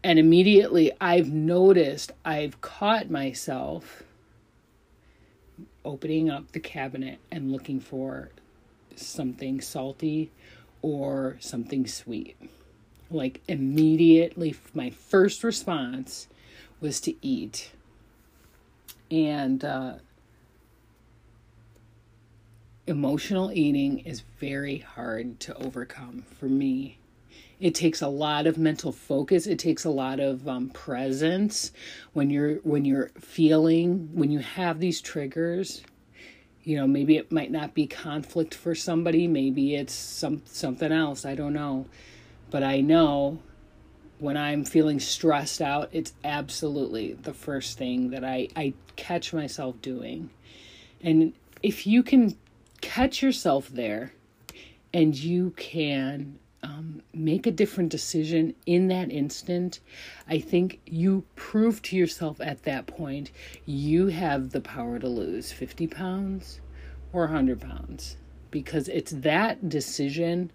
And 0.04 0.18
immediately 0.18 0.92
I've 1.00 1.32
noticed, 1.32 2.12
I've 2.25 2.60
caught 2.60 3.10
myself 3.10 4.04
opening 5.84 6.30
up 6.30 6.52
the 6.52 6.60
cabinet 6.60 7.18
and 7.30 7.50
looking 7.50 7.80
for 7.80 8.30
something 8.94 9.60
salty 9.60 10.30
or 10.82 11.36
something 11.40 11.86
sweet. 11.86 12.36
Like 13.10 13.40
immediately, 13.48 14.54
my 14.75 14.90
first 14.90 15.42
response 15.42 16.28
was 16.80 17.00
to 17.00 17.14
eat. 17.20 17.72
And 19.10 19.64
uh, 19.64 19.94
emotional 22.87 23.50
eating 23.52 24.00
is 24.00 24.23
very 24.38 24.78
hard 24.78 25.40
to 25.40 25.57
overcome 25.57 26.25
for 26.38 26.47
me. 26.47 26.99
It 27.59 27.75
takes 27.75 28.02
a 28.02 28.09
lot 28.09 28.47
of 28.47 28.59
mental 28.59 28.93
focus. 28.93 29.47
It 29.47 29.59
takes 29.59 29.85
a 29.85 29.90
lot 29.90 30.21
of 30.21 30.47
um, 30.47 30.69
presence 30.71 31.73
when 32.12 32.31
you're 32.31 32.57
when 32.57 32.85
you're 32.85 33.11
feeling 33.19 34.11
when 34.12 34.31
you 34.31 34.40
have 34.40 34.78
these 34.78 35.00
triggers. 35.00 35.83
You 36.62 36.76
know, 36.76 36.87
maybe 36.87 37.16
it 37.16 37.33
might 37.33 37.50
not 37.50 37.75
be 37.75 37.87
conflict 37.87 38.55
for 38.55 38.75
somebody. 38.75 39.26
Maybe 39.26 39.75
it's 39.75 39.95
some 39.95 40.43
something 40.45 40.93
else. 40.93 41.25
I 41.25 41.35
don't 41.35 41.55
know, 41.55 41.87
but 42.50 42.62
I 42.62 42.81
know 42.83 43.38
when 44.19 44.37
I'm 44.37 44.64
feeling 44.64 45.00
stressed 45.00 45.61
out, 45.61 45.88
it's 45.93 46.12
absolutely 46.25 47.14
the 47.14 47.35
first 47.35 47.76
thing 47.78 48.11
that 48.11 48.25
I, 48.25 48.49
I 48.57 48.73
catch 48.97 49.33
myself 49.33 49.81
doing. 49.83 50.31
And 51.02 51.35
if 51.62 51.87
you 51.87 52.02
can 52.02 52.37
catch 52.80 53.23
yourself 53.23 53.68
there 53.68 54.12
and 54.92 55.16
you 55.16 55.50
can 55.56 56.38
um, 56.62 57.02
make 57.14 57.47
a 57.47 57.50
different 57.50 57.90
decision 57.90 58.54
in 58.66 58.88
that 58.88 59.12
instant, 59.12 59.80
I 60.28 60.38
think 60.38 60.80
you 60.87 61.25
prove 61.37 61.83
to 61.83 61.97
yourself 61.97 62.40
at 62.40 62.64
that 62.64 62.87
point 62.87 63.30
you 63.66 64.09
have 64.09 64.50
the 64.50 64.61
power 64.61 64.99
to 64.99 65.09
lose 65.09 65.52
50 65.52 65.87
pounds 65.87 66.61
or 67.12 67.23
100 67.23 67.61
pounds 67.61 68.16
because 68.50 68.88
it's 68.88 69.12
that 69.12 69.68
decision 69.68 70.50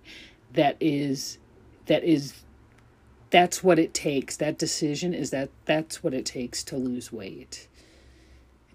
that 0.54 0.76
is 0.80 1.38
that 1.86 2.04
is 2.04 2.44
that's 3.30 3.64
what 3.64 3.80
it 3.80 3.94
takes. 3.94 4.36
That 4.38 4.58
decision 4.58 5.14
is 5.14 5.30
that 5.30 5.50
that's 5.66 6.04
what 6.04 6.14
it 6.14 6.26
takes 6.26 6.64
to 6.66 6.78
lose 6.78 7.12
weight. 7.12 7.68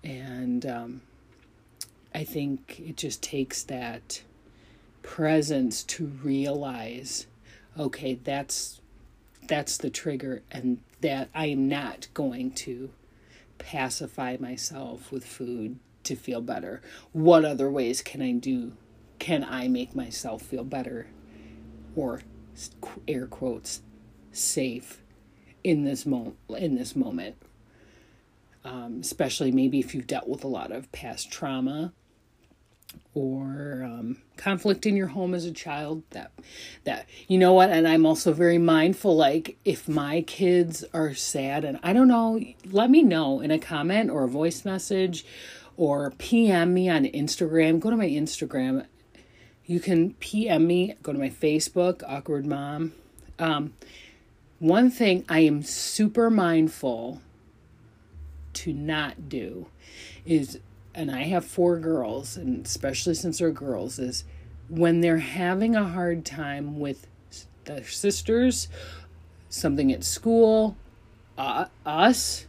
And 0.02 0.64
um, 0.64 1.02
I 2.16 2.24
think 2.24 2.80
it 2.80 2.96
just 2.96 3.22
takes 3.22 3.62
that 3.64 4.22
presence 5.02 5.82
to 5.82 6.06
realize 6.06 7.26
okay 7.78 8.14
that's 8.24 8.80
that's 9.46 9.76
the 9.76 9.90
trigger 9.90 10.42
and 10.50 10.78
that 11.02 11.28
I 11.34 11.48
am 11.48 11.68
not 11.68 12.08
going 12.14 12.52
to 12.52 12.88
pacify 13.58 14.38
myself 14.40 15.12
with 15.12 15.26
food 15.26 15.78
to 16.04 16.16
feel 16.16 16.40
better. 16.40 16.80
What 17.12 17.44
other 17.44 17.70
ways 17.70 18.00
can 18.00 18.22
I 18.22 18.32
do 18.32 18.72
can 19.18 19.44
I 19.44 19.68
make 19.68 19.94
myself 19.94 20.40
feel 20.40 20.64
better 20.64 21.08
or 21.94 22.22
air 23.06 23.26
quotes 23.26 23.82
safe 24.32 25.02
in 25.62 25.84
this 25.84 26.06
moment 26.06 26.38
in 26.48 26.76
this 26.76 26.96
moment? 26.96 27.36
Um, 28.64 29.00
especially 29.02 29.52
maybe 29.52 29.80
if 29.80 29.94
you've 29.94 30.06
dealt 30.06 30.28
with 30.28 30.44
a 30.44 30.48
lot 30.48 30.72
of 30.72 30.90
past 30.92 31.30
trauma 31.30 31.92
or 33.14 33.82
um, 33.84 34.18
conflict 34.36 34.86
in 34.86 34.96
your 34.96 35.08
home 35.08 35.34
as 35.34 35.44
a 35.44 35.52
child 35.52 36.02
that 36.10 36.30
that 36.84 37.06
you 37.28 37.38
know 37.38 37.52
what 37.52 37.70
and 37.70 37.86
i'm 37.88 38.06
also 38.06 38.32
very 38.32 38.58
mindful 38.58 39.16
like 39.16 39.58
if 39.64 39.88
my 39.88 40.22
kids 40.22 40.84
are 40.92 41.14
sad 41.14 41.64
and 41.64 41.78
i 41.82 41.92
don't 41.92 42.08
know 42.08 42.40
let 42.70 42.90
me 42.90 43.02
know 43.02 43.40
in 43.40 43.50
a 43.50 43.58
comment 43.58 44.10
or 44.10 44.24
a 44.24 44.28
voice 44.28 44.64
message 44.64 45.24
or 45.76 46.12
pm 46.18 46.74
me 46.74 46.88
on 46.88 47.04
instagram. 47.04 47.80
Go 47.80 47.90
to 47.90 47.96
my 47.96 48.08
instagram. 48.08 48.86
You 49.66 49.80
can 49.80 50.14
pm 50.14 50.66
me. 50.66 50.94
Go 51.02 51.12
to 51.12 51.18
my 51.18 51.30
facebook 51.30 52.02
awkward 52.06 52.46
mom. 52.46 52.92
Um, 53.38 53.74
one 54.58 54.90
thing 54.90 55.24
i 55.28 55.40
am 55.40 55.62
super 55.62 56.30
mindful 56.30 57.20
to 58.54 58.72
not 58.72 59.28
do 59.28 59.66
is 60.24 60.58
and 60.96 61.10
I 61.10 61.24
have 61.24 61.44
four 61.44 61.78
girls, 61.78 62.36
and 62.36 62.66
especially 62.66 63.14
since 63.14 63.38
they're 63.38 63.50
girls, 63.50 63.98
is 63.98 64.24
when 64.68 65.00
they're 65.00 65.18
having 65.18 65.76
a 65.76 65.84
hard 65.84 66.24
time 66.24 66.80
with 66.80 67.06
their 67.66 67.86
sisters, 67.86 68.68
something 69.48 69.92
at 69.92 70.02
school, 70.02 70.76
uh, 71.38 71.66
us, 71.84 72.46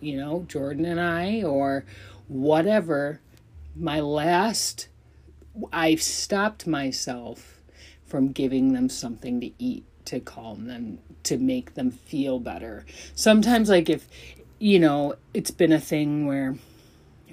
you 0.00 0.16
know, 0.16 0.46
Jordan 0.48 0.84
and 0.84 1.00
I, 1.00 1.42
or 1.42 1.84
whatever, 2.28 3.20
my 3.74 4.00
last, 4.00 4.88
I've 5.72 6.02
stopped 6.02 6.66
myself 6.66 7.60
from 8.06 8.32
giving 8.32 8.72
them 8.72 8.88
something 8.88 9.40
to 9.40 9.50
eat 9.58 9.84
to 10.04 10.20
calm 10.20 10.66
them, 10.66 10.98
to 11.24 11.38
make 11.38 11.74
them 11.74 11.90
feel 11.90 12.38
better. 12.38 12.84
Sometimes, 13.14 13.68
like, 13.68 13.88
if, 13.88 14.06
you 14.58 14.78
know, 14.78 15.16
it's 15.32 15.50
been 15.50 15.72
a 15.72 15.80
thing 15.80 16.26
where, 16.26 16.56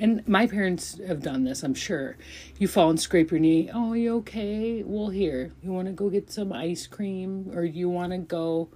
and 0.01 0.27
my 0.27 0.47
parents 0.47 0.99
have 1.05 1.21
done 1.21 1.43
this, 1.43 1.61
I'm 1.61 1.75
sure. 1.75 2.17
You 2.57 2.67
fall 2.67 2.89
and 2.89 2.99
scrape 2.99 3.29
your 3.29 3.39
knee. 3.39 3.69
Oh, 3.71 3.93
you 3.93 4.15
okay? 4.17 4.81
Well, 4.83 5.09
here, 5.09 5.51
you 5.61 5.71
want 5.71 5.89
to 5.89 5.93
go 5.93 6.09
get 6.09 6.31
some 6.31 6.51
ice 6.51 6.87
cream, 6.87 7.51
or 7.53 7.63
you 7.63 7.87
want 7.87 8.11
to 8.11 8.17
go? 8.17 8.69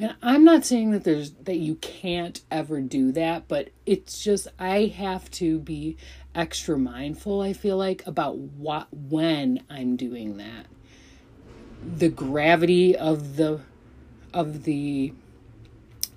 And 0.00 0.16
I'm 0.20 0.44
not 0.44 0.64
saying 0.64 0.90
that 0.90 1.04
there's 1.04 1.30
that 1.44 1.58
you 1.58 1.76
can't 1.76 2.40
ever 2.50 2.80
do 2.80 3.12
that, 3.12 3.46
but 3.46 3.70
it's 3.86 4.24
just 4.24 4.48
I 4.58 4.86
have 4.86 5.30
to 5.32 5.60
be 5.60 5.96
extra 6.34 6.76
mindful. 6.76 7.40
I 7.40 7.52
feel 7.52 7.76
like 7.76 8.04
about 8.04 8.36
what 8.36 8.88
when 8.92 9.62
I'm 9.70 9.94
doing 9.94 10.38
that. 10.38 10.66
The 11.86 12.08
gravity 12.08 12.96
of 12.96 13.36
the 13.36 13.60
of 14.32 14.64
the 14.64 15.12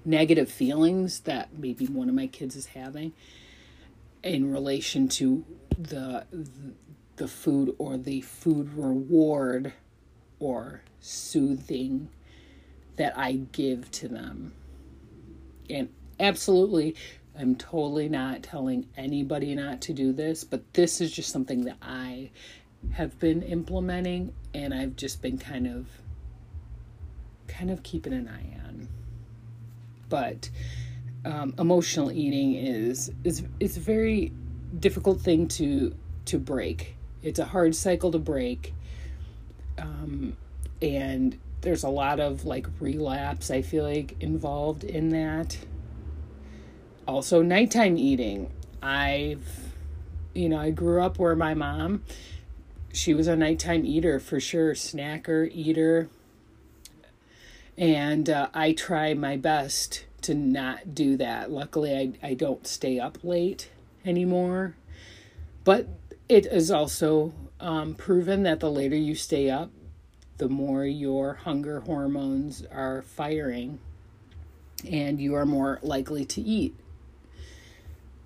negative 0.04 0.50
feelings 0.50 1.20
that 1.22 1.60
maybe 1.60 1.86
one 1.86 2.10
of 2.10 2.16
my 2.16 2.26
kids 2.26 2.56
is 2.56 2.68
having 2.68 3.14
in 4.24 4.52
relation 4.52 5.08
to 5.08 5.46
the 5.78 6.26
the 7.18 7.28
food 7.28 7.76
or 7.78 7.98
the 7.98 8.22
food 8.22 8.72
reward 8.76 9.74
or 10.40 10.82
soothing 11.00 12.10
that 12.98 13.18
I 13.18 13.34
give 13.52 13.90
to 13.92 14.08
them. 14.08 14.54
And 15.70 15.90
absolutely 16.20 16.96
I'm 17.38 17.56
totally 17.56 18.10
not 18.10 18.42
telling 18.42 18.88
anybody 18.98 19.54
not 19.54 19.82
to 19.82 19.94
do 19.94 20.12
this, 20.12 20.44
but 20.44 20.74
this 20.74 21.02
is 21.02 21.12
just 21.12 21.32
something 21.32 21.66
that 21.66 21.78
I 21.82 22.32
have 22.94 23.20
been 23.20 23.44
implementing 23.44 24.34
and 24.54 24.74
I've 24.74 24.96
just 24.96 25.22
been 25.22 25.38
kind 25.38 25.68
of 25.68 25.88
kind 27.48 27.70
of 27.70 27.84
keeping 27.84 28.14
an 28.14 28.28
eye 28.28 28.58
on. 28.68 28.88
But 30.10 30.50
um, 31.28 31.54
emotional 31.60 32.12
eating 32.12 32.56
is 32.56 33.12
is 33.24 33.44
is 33.60 33.78
a 33.78 33.80
very 33.82 34.32
difficult 34.80 35.20
thing 35.20 35.48
to 35.50 35.94
to 36.26 36.40
break. 36.40 36.96
It's 37.22 37.40
a 37.40 37.46
hard 37.46 37.76
cycle 37.76 38.12
to 38.12 38.20
break, 38.20 38.74
um, 39.78 40.38
and 40.82 41.38
there's 41.62 41.84
a 41.84 41.90
lot 41.90 42.20
of 42.20 42.46
like 42.46 42.68
relapse. 42.80 43.52
I 43.52 43.62
feel 43.62 43.84
like 43.84 44.16
involved 44.22 44.84
in 44.84 45.10
that. 45.10 45.58
Also, 47.08 47.42
nighttime 47.42 47.98
eating. 47.98 48.52
I've, 48.82 49.48
you 50.34 50.50
know, 50.50 50.58
I 50.58 50.72
grew 50.72 51.02
up 51.02 51.20
where 51.20 51.36
my 51.36 51.54
mom, 51.54 52.04
she 52.94 53.14
was 53.14 53.28
a 53.28 53.36
nighttime 53.36 53.86
eater 53.86 54.20
for 54.20 54.40
sure, 54.40 54.74
snacker, 54.74 55.50
eater, 55.54 56.10
and 57.78 58.30
uh, 58.30 58.50
I 58.54 58.74
try 58.74 59.14
my 59.14 59.38
best 59.38 60.06
to 60.22 60.34
not 60.34 60.96
do 60.96 61.18
that. 61.18 61.52
Luckily, 61.52 61.96
I, 61.96 62.28
I 62.28 62.34
don't 62.34 62.66
stay 62.68 63.00
up 63.00 63.20
late 63.24 63.70
anymore. 64.06 64.76
But 65.64 65.88
it 66.30 66.46
is 66.46 66.72
also 66.72 67.34
um, 67.60 67.96
proven 67.96 68.44
that 68.44 68.60
the 68.60 68.72
later 68.72 68.96
you 68.96 69.16
stay 69.16 69.50
up, 69.50 69.72
the 70.38 70.50
more 70.50 70.86
your 70.86 71.34
hunger 71.34 71.82
hormones 71.82 72.66
are 72.72 73.02
firing 73.02 73.80
and 74.90 75.20
you 75.20 75.34
are 75.34 75.46
more 75.46 75.80
likely 75.82 76.26
to 76.26 76.42
eat. 76.42 76.76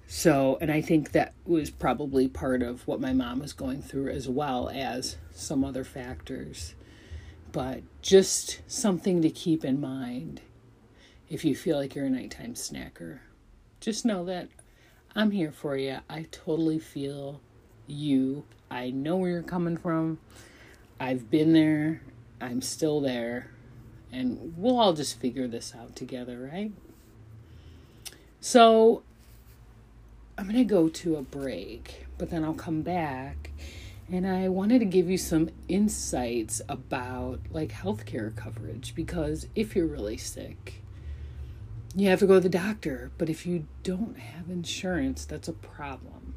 So, 0.07 0.57
and 0.59 0.69
I 0.69 0.81
think 0.81 1.13
that 1.13 1.33
was 1.45 1.69
probably 1.69 2.27
part 2.27 2.61
of 2.61 2.85
what 2.85 2.99
my 2.99 3.13
mom 3.13 3.39
was 3.39 3.53
going 3.53 3.81
through 3.81 4.09
as 4.09 4.27
well 4.27 4.69
as 4.69 5.15
some 5.33 5.63
other 5.63 5.85
factors. 5.85 6.75
But 7.53 7.83
just 8.01 8.61
something 8.67 9.21
to 9.21 9.29
keep 9.29 9.63
in 9.63 9.79
mind 9.79 10.41
if 11.31 11.45
you 11.45 11.55
feel 11.55 11.77
like 11.77 11.95
you're 11.95 12.05
a 12.05 12.09
nighttime 12.09 12.55
snacker. 12.55 13.19
Just 13.79 14.05
know 14.05 14.25
that 14.25 14.49
I'm 15.15 15.31
here 15.31 15.53
for 15.53 15.77
you. 15.77 15.99
I 16.09 16.27
totally 16.29 16.77
feel 16.77 17.39
you. 17.87 18.43
I 18.69 18.89
know 18.89 19.15
where 19.15 19.31
you're 19.31 19.41
coming 19.41 19.77
from. 19.77 20.19
I've 20.99 21.31
been 21.31 21.53
there. 21.53 22.01
I'm 22.41 22.61
still 22.61 22.99
there. 22.99 23.49
And 24.11 24.55
we'll 24.57 24.77
all 24.77 24.91
just 24.91 25.19
figure 25.19 25.47
this 25.47 25.73
out 25.73 25.95
together, 25.95 26.49
right? 26.51 26.73
So, 28.41 29.01
I'm 30.37 30.43
going 30.45 30.57
to 30.57 30.65
go 30.65 30.89
to 30.89 31.15
a 31.15 31.21
break, 31.21 32.07
but 32.17 32.29
then 32.29 32.43
I'll 32.43 32.53
come 32.53 32.81
back 32.81 33.51
And 34.11 34.27
I 34.27 34.49
wanted 34.49 34.79
to 34.79 34.85
give 34.85 35.09
you 35.09 35.17
some 35.17 35.49
insights 35.69 36.61
about 36.67 37.39
like 37.51 37.71
healthcare 37.71 38.35
coverage 38.35 38.93
because 38.93 39.47
if 39.55 39.73
you're 39.73 39.87
really 39.87 40.17
sick, 40.17 40.81
you 41.95 42.09
have 42.09 42.19
to 42.19 42.27
go 42.27 42.35
to 42.35 42.39
the 42.39 42.49
doctor. 42.49 43.11
But 43.17 43.29
if 43.29 43.45
you 43.45 43.67
don't 43.83 44.17
have 44.17 44.49
insurance, 44.49 45.25
that's 45.25 45.47
a 45.47 45.53
problem. 45.53 46.35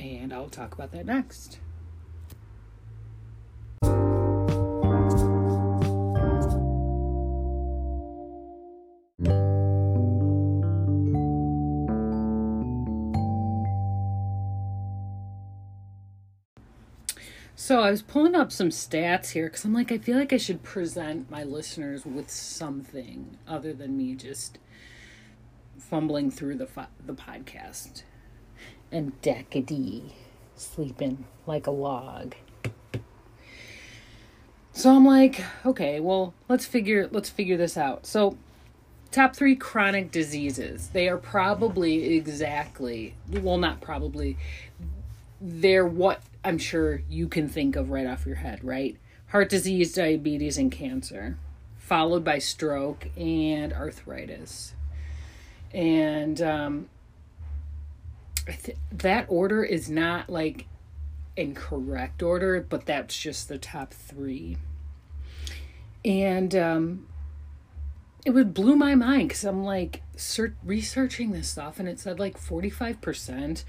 And 0.00 0.32
I'll 0.32 0.48
talk 0.48 0.74
about 0.74 0.92
that 0.92 1.06
next. 1.06 1.58
So 17.64 17.80
I 17.80 17.90
was 17.90 18.02
pulling 18.02 18.34
up 18.34 18.52
some 18.52 18.68
stats 18.68 19.30
here 19.30 19.46
because 19.46 19.64
I'm 19.64 19.72
like, 19.72 19.90
I 19.90 19.96
feel 19.96 20.18
like 20.18 20.34
I 20.34 20.36
should 20.36 20.62
present 20.62 21.30
my 21.30 21.44
listeners 21.44 22.04
with 22.04 22.28
something 22.28 23.38
other 23.48 23.72
than 23.72 23.96
me 23.96 24.14
just 24.16 24.58
fumbling 25.78 26.30
through 26.30 26.56
the 26.56 26.68
the 27.06 27.14
podcast 27.14 28.02
and 28.92 29.18
decady 29.22 30.10
sleeping 30.54 31.24
like 31.46 31.66
a 31.66 31.70
log. 31.70 32.34
So 34.72 34.94
I'm 34.94 35.06
like, 35.06 35.42
okay, 35.64 36.00
well, 36.00 36.34
let's 36.50 36.66
figure 36.66 37.08
let's 37.12 37.30
figure 37.30 37.56
this 37.56 37.78
out. 37.78 38.04
So 38.04 38.36
top 39.10 39.34
3 39.34 39.56
chronic 39.56 40.10
diseases. 40.10 40.88
They 40.88 41.08
are 41.08 41.16
probably 41.16 42.14
exactly, 42.14 43.14
well 43.26 43.56
not 43.56 43.80
probably, 43.80 44.36
they're 45.40 45.86
what 45.86 46.20
I'm 46.44 46.58
sure 46.58 47.02
you 47.08 47.26
can 47.26 47.48
think 47.48 47.74
of 47.74 47.90
right 47.90 48.06
off 48.06 48.26
your 48.26 48.36
head, 48.36 48.62
right? 48.62 48.96
Heart 49.28 49.48
disease, 49.48 49.94
diabetes, 49.94 50.58
and 50.58 50.70
cancer, 50.70 51.38
followed 51.78 52.22
by 52.22 52.38
stroke 52.38 53.08
and 53.16 53.72
arthritis. 53.72 54.74
And 55.72 56.40
um, 56.42 56.88
th- 58.46 58.76
that 58.92 59.26
order 59.28 59.64
is 59.64 59.88
not 59.88 60.28
like 60.28 60.66
in 61.36 61.54
correct 61.54 62.22
order, 62.22 62.64
but 62.68 62.86
that's 62.86 63.18
just 63.18 63.48
the 63.48 63.58
top 63.58 63.92
three. 63.92 64.58
And 66.04 66.54
um, 66.54 67.06
it 68.24 68.30
would 68.30 68.54
blew 68.54 68.76
my 68.76 68.94
mind 68.94 69.28
because 69.28 69.44
I'm 69.44 69.64
like 69.64 70.02
researching 70.64 71.32
this 71.32 71.48
stuff 71.48 71.78
and 71.78 71.88
it 71.88 71.98
said 71.98 72.18
like 72.18 72.38
45% 72.38 73.64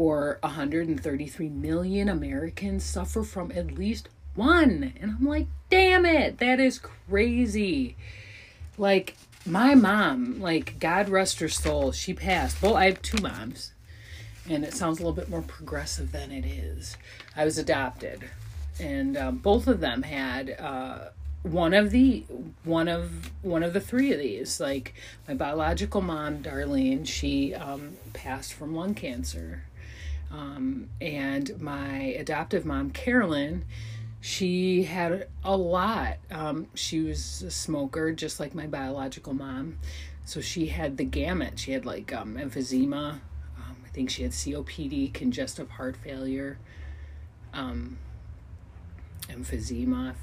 or 0.00 0.38
133 0.40 1.50
million 1.50 2.08
Americans 2.08 2.82
suffer 2.82 3.22
from 3.22 3.52
at 3.52 3.72
least 3.72 4.08
one. 4.34 4.94
And 4.98 5.10
I'm 5.18 5.26
like, 5.26 5.46
damn 5.68 6.06
it, 6.06 6.38
that 6.38 6.58
is 6.58 6.78
crazy. 6.78 7.98
Like 8.78 9.14
my 9.44 9.74
mom, 9.74 10.40
like 10.40 10.78
God 10.80 11.10
rest 11.10 11.40
her 11.40 11.50
soul, 11.50 11.92
she 11.92 12.14
passed. 12.14 12.62
Well, 12.62 12.78
I 12.78 12.86
have 12.86 13.02
two 13.02 13.20
moms. 13.20 13.72
And 14.48 14.64
it 14.64 14.72
sounds 14.72 15.00
a 15.00 15.02
little 15.02 15.12
bit 15.12 15.28
more 15.28 15.42
progressive 15.42 16.12
than 16.12 16.32
it 16.32 16.46
is. 16.46 16.96
I 17.36 17.44
was 17.44 17.58
adopted. 17.58 18.30
And 18.80 19.18
um, 19.18 19.36
both 19.36 19.66
of 19.66 19.80
them 19.80 20.04
had 20.04 20.56
uh, 20.58 21.10
one 21.42 21.74
of 21.74 21.90
the 21.90 22.24
one 22.64 22.88
of 22.88 23.30
one 23.42 23.62
of 23.62 23.74
the 23.74 23.80
three 23.80 24.12
of 24.12 24.18
these 24.18 24.60
like 24.60 24.94
my 25.28 25.34
biological 25.34 26.00
mom 26.00 26.42
darlene 26.42 27.06
she 27.06 27.54
um, 27.54 27.96
passed 28.12 28.52
from 28.52 28.74
lung 28.74 28.94
cancer 28.94 29.62
um, 30.30 30.88
and 31.00 31.60
my 31.60 31.98
adoptive 32.18 32.64
mom 32.64 32.90
carolyn 32.90 33.64
she 34.20 34.82
had 34.82 35.28
a 35.42 35.56
lot. 35.56 36.18
Um, 36.30 36.66
she 36.74 37.00
was 37.00 37.42
a 37.42 37.50
smoker 37.50 38.12
just 38.12 38.38
like 38.38 38.54
my 38.54 38.66
biological 38.66 39.32
mom. 39.32 39.78
So 40.26 40.40
she 40.40 40.66
had 40.66 40.98
the 40.98 41.04
gamut. 41.04 41.58
She 41.58 41.72
had 41.72 41.86
like 41.86 42.12
um, 42.12 42.36
emphysema. 42.36 43.20
Um, 43.56 43.76
i 43.84 43.88
think 43.88 44.10
she 44.10 44.22
had 44.22 44.32
copd 44.32 45.14
congestive 45.14 45.70
heart 45.70 45.96
failure. 45.96 46.58
Um, 47.54 47.98
emphysema. 49.22 50.14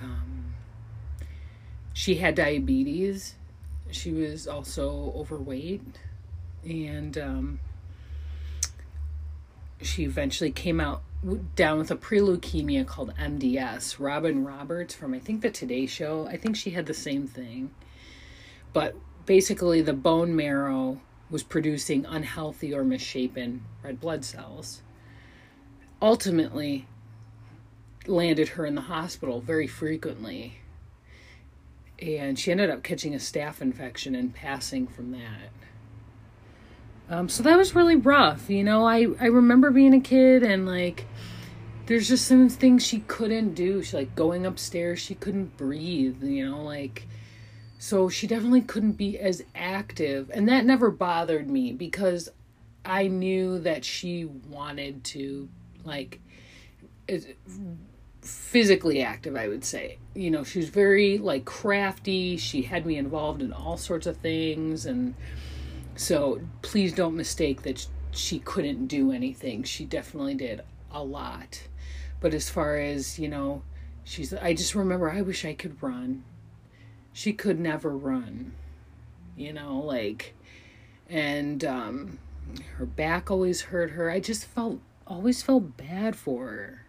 Um, 0.00 0.54
she 1.92 2.14
had 2.14 2.34
diabetes. 2.34 3.34
She 3.90 4.10
was 4.10 4.48
also 4.48 5.12
overweight. 5.14 5.82
And 6.64 7.18
um, 7.18 7.60
she 9.84 10.04
eventually 10.04 10.50
came 10.50 10.80
out 10.80 11.02
down 11.54 11.78
with 11.78 11.90
a 11.90 11.96
pre-leukemia 11.96 12.86
called 12.86 13.14
MDS. 13.16 13.96
Robin 13.98 14.44
Roberts 14.44 14.94
from 14.94 15.14
I 15.14 15.18
think 15.18 15.40
the 15.40 15.50
Today 15.50 15.86
Show. 15.86 16.26
I 16.26 16.36
think 16.36 16.56
she 16.56 16.70
had 16.70 16.86
the 16.86 16.94
same 16.94 17.26
thing. 17.26 17.70
But 18.72 18.96
basically 19.26 19.82
the 19.82 19.92
bone 19.92 20.34
marrow 20.34 21.00
was 21.30 21.42
producing 21.42 22.04
unhealthy 22.04 22.74
or 22.74 22.84
misshapen 22.84 23.62
red 23.82 24.00
blood 24.00 24.24
cells. 24.24 24.82
Ultimately, 26.00 26.86
landed 28.06 28.48
her 28.50 28.66
in 28.66 28.74
the 28.74 28.82
hospital 28.82 29.40
very 29.40 29.66
frequently. 29.66 30.58
And 32.00 32.38
she 32.38 32.50
ended 32.50 32.68
up 32.68 32.82
catching 32.82 33.14
a 33.14 33.18
staph 33.18 33.60
infection 33.60 34.14
and 34.14 34.34
passing 34.34 34.88
from 34.88 35.12
that. 35.12 35.50
Um, 37.12 37.28
so 37.28 37.42
that 37.42 37.58
was 37.58 37.74
really 37.74 37.96
rough. 37.96 38.48
You 38.48 38.64
know, 38.64 38.86
I, 38.86 39.06
I 39.20 39.26
remember 39.26 39.70
being 39.70 39.92
a 39.92 40.00
kid 40.00 40.42
and 40.42 40.66
like, 40.66 41.04
there's 41.84 42.08
just 42.08 42.26
some 42.26 42.48
things 42.48 42.86
she 42.86 43.00
couldn't 43.00 43.52
do. 43.52 43.82
She 43.82 43.98
like 43.98 44.16
going 44.16 44.46
upstairs, 44.46 44.98
she 44.98 45.14
couldn't 45.14 45.58
breathe, 45.58 46.22
you 46.22 46.48
know, 46.48 46.62
like, 46.62 47.06
so 47.78 48.08
she 48.08 48.26
definitely 48.26 48.62
couldn't 48.62 48.92
be 48.92 49.18
as 49.18 49.44
active. 49.54 50.30
And 50.32 50.48
that 50.48 50.64
never 50.64 50.90
bothered 50.90 51.50
me 51.50 51.72
because 51.72 52.30
I 52.82 53.08
knew 53.08 53.58
that 53.58 53.84
she 53.84 54.24
wanted 54.24 55.04
to, 55.04 55.50
like, 55.84 56.18
physically 58.22 59.02
active 59.02 59.34
i 59.34 59.48
would 59.48 59.64
say 59.64 59.98
you 60.14 60.30
know 60.30 60.44
she 60.44 60.60
was 60.60 60.68
very 60.68 61.18
like 61.18 61.44
crafty 61.44 62.36
she 62.36 62.62
had 62.62 62.86
me 62.86 62.96
involved 62.96 63.42
in 63.42 63.52
all 63.52 63.76
sorts 63.76 64.06
of 64.06 64.16
things 64.18 64.86
and 64.86 65.12
so 65.96 66.40
please 66.62 66.92
don't 66.92 67.16
mistake 67.16 67.62
that 67.62 67.86
she 68.10 68.38
couldn't 68.38 68.86
do 68.86 69.12
anything. 69.12 69.62
She 69.62 69.84
definitely 69.84 70.34
did 70.34 70.62
a 70.90 71.02
lot. 71.02 71.62
But 72.20 72.34
as 72.34 72.48
far 72.48 72.76
as 72.76 73.18
you 73.18 73.28
know 73.28 73.62
she's 74.04 74.34
i 74.34 74.52
just 74.52 74.74
remember 74.74 75.08
i 75.10 75.22
wish 75.22 75.44
i 75.44 75.54
could 75.54 75.82
run. 75.82 76.24
She 77.12 77.32
could 77.32 77.60
never 77.60 77.96
run 77.96 78.52
you 79.36 79.52
know 79.52 79.78
like 79.78 80.34
and 81.08 81.64
um 81.64 82.18
her 82.76 82.86
back 82.86 83.30
always 83.30 83.62
hurt 83.62 83.92
her. 83.92 84.10
I 84.10 84.20
just 84.20 84.44
felt 84.44 84.80
always 85.06 85.42
felt 85.42 85.76
bad 85.76 86.16
for 86.16 86.46
her. 86.46 86.86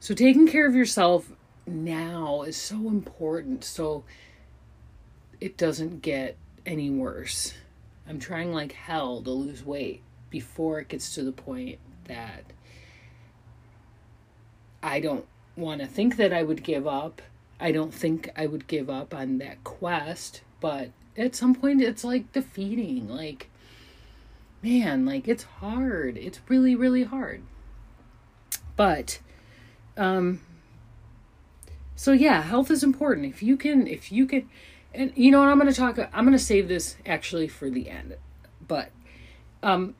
So 0.00 0.14
taking 0.14 0.48
care 0.48 0.66
of 0.66 0.74
yourself 0.74 1.30
now 1.66 2.42
is 2.42 2.56
so 2.56 2.88
important. 2.88 3.64
So 3.64 4.04
it 5.40 5.56
doesn't 5.56 6.02
get 6.02 6.36
any 6.64 6.90
worse. 6.90 7.54
I'm 8.10 8.18
trying 8.18 8.52
like 8.52 8.72
hell 8.72 9.22
to 9.22 9.30
lose 9.30 9.64
weight 9.64 10.02
before 10.30 10.80
it 10.80 10.88
gets 10.88 11.14
to 11.14 11.22
the 11.22 11.30
point 11.30 11.78
that 12.06 12.42
I 14.82 14.98
don't 14.98 15.26
want 15.54 15.80
to 15.80 15.86
think 15.86 16.16
that 16.16 16.32
I 16.32 16.42
would 16.42 16.64
give 16.64 16.88
up. 16.88 17.22
I 17.60 17.70
don't 17.70 17.94
think 17.94 18.28
I 18.34 18.46
would 18.46 18.66
give 18.66 18.90
up 18.90 19.14
on 19.14 19.38
that 19.38 19.62
quest, 19.62 20.42
but 20.60 20.90
at 21.16 21.36
some 21.36 21.54
point 21.54 21.82
it's 21.82 22.02
like 22.02 22.32
defeating. 22.32 23.08
Like, 23.08 23.48
man, 24.60 25.06
like 25.06 25.28
it's 25.28 25.44
hard. 25.44 26.16
It's 26.16 26.40
really, 26.48 26.74
really 26.74 27.04
hard. 27.04 27.44
But 28.74 29.20
um, 29.96 30.40
so 31.94 32.10
yeah, 32.10 32.42
health 32.42 32.72
is 32.72 32.82
important. 32.82 33.26
If 33.26 33.40
you 33.40 33.56
can, 33.56 33.86
if 33.86 34.10
you 34.10 34.26
can, 34.26 34.50
and 34.94 35.12
you 35.14 35.30
know 35.30 35.40
what, 35.40 35.48
I'm 35.48 35.58
going 35.58 35.72
to 35.72 35.78
talk, 35.78 35.98
I'm 36.12 36.24
going 36.24 36.36
to 36.36 36.42
save 36.42 36.68
this 36.68 36.96
actually 37.06 37.48
for 37.48 37.70
the 37.70 37.90
end, 37.90 38.16
but, 38.66 38.90
um, 39.62 39.94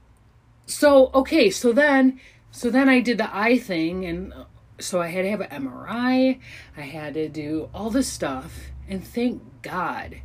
so, 0.67 1.11
okay, 1.15 1.51
so 1.51 1.73
then, 1.73 2.21
so 2.51 2.71
then 2.71 2.89
I 2.89 3.01
did 3.01 3.19
the 3.19 3.35
eye 3.35 3.59
thing 3.59 4.05
and 4.05 4.33
so 4.79 5.01
I 5.01 5.09
had 5.09 5.23
to 5.23 5.31
have 5.31 5.41
an 5.41 5.67
MRI. 5.67 6.41
I 6.77 6.81
had 6.81 7.15
to 7.15 7.29
do 7.29 7.69
all 7.75 7.91
this 7.91 8.09
stuff 8.09 8.71
and 8.89 9.05
thank 9.07 9.43
God 9.63 10.17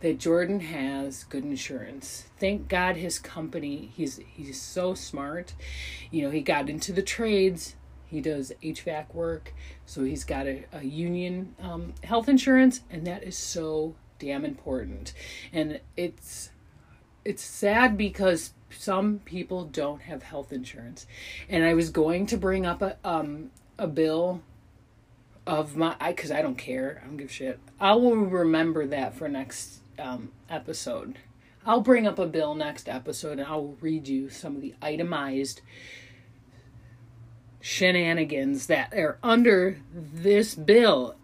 that 0.00 0.18
Jordan 0.18 0.60
has 0.60 1.24
good 1.24 1.44
insurance. 1.44 2.26
Thank 2.38 2.68
God 2.68 2.96
his 2.96 3.18
company, 3.18 3.90
he's 3.94 4.20
he's 4.26 4.60
so 4.60 4.94
smart. 4.94 5.54
You 6.10 6.22
know, 6.22 6.30
he 6.30 6.42
got 6.42 6.68
into 6.68 6.92
the 6.92 7.02
trades 7.02 7.76
he 8.06 8.20
does 8.20 8.52
HVAC 8.62 9.12
work, 9.12 9.52
so 9.86 10.04
he's 10.04 10.24
got 10.24 10.46
a, 10.46 10.64
a 10.72 10.84
union 10.84 11.56
um, 11.60 11.94
health 12.04 12.28
insurance, 12.28 12.82
and 12.88 13.06
that 13.06 13.24
is 13.24 13.36
so 13.36 13.96
damn 14.24 14.44
important. 14.44 15.12
And 15.52 15.80
it's 15.96 16.50
it's 17.24 17.42
sad 17.42 17.96
because 17.96 18.52
some 18.70 19.20
people 19.20 19.64
don't 19.64 20.02
have 20.02 20.22
health 20.22 20.52
insurance. 20.52 21.06
And 21.48 21.64
I 21.64 21.74
was 21.74 21.90
going 21.90 22.26
to 22.26 22.36
bring 22.36 22.66
up 22.66 22.82
a 22.82 22.96
um 23.04 23.50
a 23.78 23.86
bill 23.86 24.42
of 25.46 25.76
my 25.76 25.96
I 26.00 26.12
cuz 26.12 26.30
I 26.30 26.42
don't 26.42 26.56
care. 26.56 27.02
I 27.02 27.06
don't 27.06 27.16
give 27.16 27.30
shit. 27.30 27.58
I 27.80 27.94
will 27.94 28.16
remember 28.16 28.86
that 28.86 29.14
for 29.14 29.28
next 29.28 29.80
um 29.98 30.32
episode. 30.48 31.18
I'll 31.66 31.80
bring 31.80 32.06
up 32.06 32.18
a 32.18 32.26
bill 32.26 32.54
next 32.54 32.88
episode 32.88 33.38
and 33.38 33.48
I'll 33.48 33.76
read 33.80 34.06
you 34.08 34.28
some 34.28 34.56
of 34.56 34.62
the 34.62 34.74
itemized 34.82 35.62
shenanigans 37.60 38.66
that 38.66 38.92
are 38.92 39.18
under 39.22 39.78
this 39.94 40.54
bill 40.54 41.16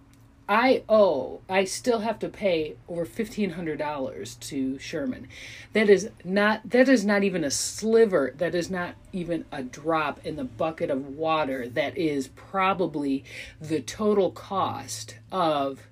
I 0.51 0.83
owe, 0.89 1.43
I 1.49 1.63
still 1.63 2.01
have 2.01 2.19
to 2.19 2.29
pay 2.29 2.75
over 2.89 3.07
$1,500 3.07 4.41
to 4.41 4.79
Sherman. 4.81 5.29
That 5.75 5.89
is 5.89 6.11
not, 6.25 6.69
that 6.69 6.89
is 6.89 7.05
not 7.05 7.23
even 7.23 7.45
a 7.45 7.53
sliver, 7.53 8.35
that 8.37 8.57
is 8.57 8.69
not 8.69 8.97
even 9.13 9.45
a 9.53 9.63
drop 9.63 10.27
in 10.27 10.35
the 10.35 10.43
bucket 10.43 10.91
of 10.91 11.07
water 11.07 11.69
that 11.69 11.97
is 11.97 12.27
probably 12.27 13.23
the 13.61 13.81
total 13.81 14.33
cost 14.33 15.15
of 15.31 15.87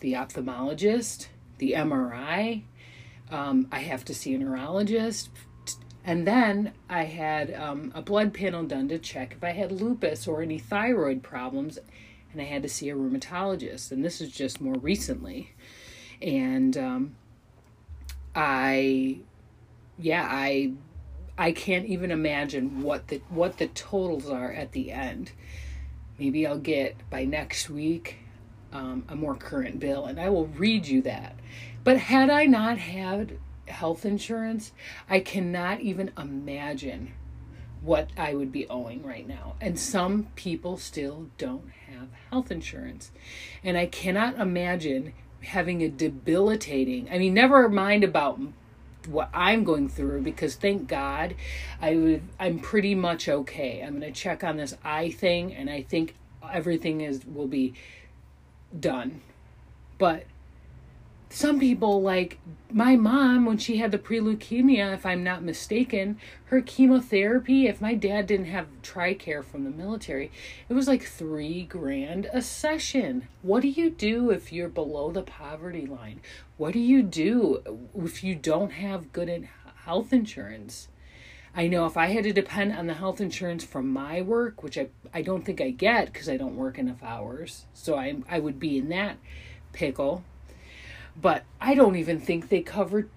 the 0.00 0.12
ophthalmologist, 0.12 1.28
the 1.56 1.72
MRI. 1.72 2.64
Um, 3.30 3.66
I 3.72 3.78
have 3.78 4.04
to 4.04 4.14
see 4.14 4.34
a 4.34 4.38
neurologist. 4.38 5.30
And 6.04 6.26
then 6.26 6.72
I 6.90 7.04
had 7.04 7.54
um, 7.54 7.92
a 7.94 8.02
blood 8.02 8.34
panel 8.34 8.64
done 8.64 8.88
to 8.88 8.98
check 8.98 9.32
if 9.32 9.44
I 9.44 9.52
had 9.52 9.72
lupus 9.72 10.26
or 10.26 10.42
any 10.42 10.58
thyroid 10.58 11.22
problems 11.22 11.78
and 12.32 12.40
I 12.40 12.44
had 12.44 12.62
to 12.62 12.68
see 12.68 12.88
a 12.90 12.94
rheumatologist. 12.94 13.90
And 13.92 14.04
this 14.04 14.20
is 14.20 14.30
just 14.30 14.60
more 14.60 14.74
recently. 14.74 15.54
And 16.22 16.76
um, 16.76 17.16
I, 18.34 19.18
yeah, 19.98 20.26
I, 20.30 20.72
I 21.36 21.52
can't 21.52 21.86
even 21.86 22.10
imagine 22.10 22.82
what 22.82 23.08
the 23.08 23.22
what 23.30 23.56
the 23.56 23.68
totals 23.68 24.28
are 24.28 24.52
at 24.52 24.72
the 24.72 24.92
end. 24.92 25.32
Maybe 26.18 26.46
I'll 26.46 26.58
get 26.58 26.96
by 27.08 27.24
next 27.24 27.70
week 27.70 28.18
um, 28.72 29.04
a 29.08 29.16
more 29.16 29.34
current 29.34 29.80
bill, 29.80 30.04
and 30.04 30.20
I 30.20 30.28
will 30.28 30.48
read 30.48 30.86
you 30.86 31.00
that. 31.02 31.34
But 31.82 31.96
had 31.96 32.28
I 32.28 32.44
not 32.44 32.76
had 32.76 33.38
health 33.66 34.04
insurance, 34.04 34.72
I 35.08 35.20
cannot 35.20 35.80
even 35.80 36.10
imagine 36.18 37.14
what 37.82 38.10
I 38.16 38.34
would 38.34 38.52
be 38.52 38.68
owing 38.68 39.04
right 39.04 39.26
now. 39.26 39.54
And 39.60 39.78
some 39.78 40.28
people 40.36 40.76
still 40.76 41.30
don't 41.38 41.70
have 41.88 42.08
health 42.30 42.50
insurance. 42.50 43.10
And 43.64 43.76
I 43.76 43.86
cannot 43.86 44.38
imagine 44.38 45.14
having 45.42 45.82
a 45.82 45.88
debilitating, 45.88 47.08
I 47.10 47.18
mean, 47.18 47.32
never 47.34 47.68
mind 47.68 48.04
about 48.04 48.38
what 49.06 49.30
I'm 49.32 49.64
going 49.64 49.88
through 49.88 50.20
because 50.22 50.56
thank 50.56 50.86
God 50.86 51.34
I 51.80 51.96
would 51.96 52.22
I'm 52.38 52.58
pretty 52.58 52.94
much 52.94 53.28
okay. 53.28 53.82
I'm 53.82 53.98
going 53.98 54.12
to 54.12 54.18
check 54.18 54.44
on 54.44 54.58
this 54.58 54.76
eye 54.84 55.10
thing 55.10 55.54
and 55.54 55.70
I 55.70 55.82
think 55.82 56.14
everything 56.52 57.00
is 57.00 57.24
will 57.24 57.48
be 57.48 57.74
done. 58.78 59.22
But 59.96 60.24
some 61.30 61.58
people 61.58 62.02
like 62.02 62.38
my 62.72 62.96
mom 62.96 63.46
when 63.46 63.56
she 63.56 63.76
had 63.78 63.92
the 63.92 63.98
pre-leukemia 63.98 64.92
if 64.92 65.06
i'm 65.06 65.22
not 65.22 65.42
mistaken 65.42 66.18
her 66.46 66.60
chemotherapy 66.60 67.66
if 67.66 67.80
my 67.80 67.94
dad 67.94 68.26
didn't 68.26 68.46
have 68.46 68.66
tricare 68.82 69.44
from 69.44 69.64
the 69.64 69.70
military 69.70 70.30
it 70.68 70.74
was 70.74 70.88
like 70.88 71.02
three 71.02 71.62
grand 71.62 72.28
a 72.32 72.42
session. 72.42 73.28
What 73.42 73.62
do 73.62 73.68
you 73.68 73.90
do 73.90 74.30
if 74.30 74.52
you're 74.52 74.68
below 74.68 75.10
the 75.10 75.22
poverty 75.22 75.86
line? 75.86 76.20
What 76.56 76.72
do 76.72 76.78
you 76.78 77.02
do 77.02 77.88
if 77.96 78.22
you 78.22 78.34
don't 78.34 78.72
have 78.72 79.12
good 79.12 79.48
health 79.84 80.12
insurance? 80.12 80.88
I 81.54 81.66
know 81.66 81.86
if 81.86 81.96
I 81.96 82.06
had 82.06 82.24
to 82.24 82.32
depend 82.32 82.76
on 82.76 82.86
the 82.86 82.94
health 82.94 83.20
insurance 83.20 83.64
from 83.64 83.92
my 83.92 84.22
work, 84.22 84.62
which 84.62 84.78
I, 84.78 84.88
I 85.12 85.22
don't 85.22 85.44
think 85.44 85.60
I 85.60 85.70
get 85.70 86.12
because 86.12 86.28
I 86.28 86.36
don't 86.36 86.56
work 86.56 86.78
enough 86.78 87.02
hours, 87.02 87.66
so 87.74 87.96
I 87.96 88.16
I 88.28 88.38
would 88.38 88.60
be 88.60 88.78
in 88.78 88.88
that 88.90 89.16
pickle 89.72 90.24
but 91.16 91.44
I 91.60 91.74
don't 91.74 91.96
even 91.96 92.20
think 92.20 92.48
they 92.48 92.60
covered 92.60 93.08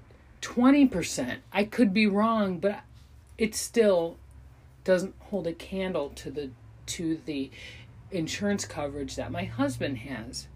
20%. 0.42 1.38
I 1.52 1.64
could 1.64 1.94
be 1.94 2.08
wrong, 2.08 2.60
but 2.60 2.82
it 3.38 3.56
still 3.56 4.18
doesn't 4.84 5.16
hold 5.20 5.48
a 5.48 5.54
candle 5.54 6.10
to 6.10 6.30
the 6.30 6.50
to 6.86 7.18
the 7.26 7.50
insurance 8.12 8.66
coverage 8.66 9.16
that 9.16 9.32
my 9.32 9.46
husband 9.46 10.00
has. 10.00 10.48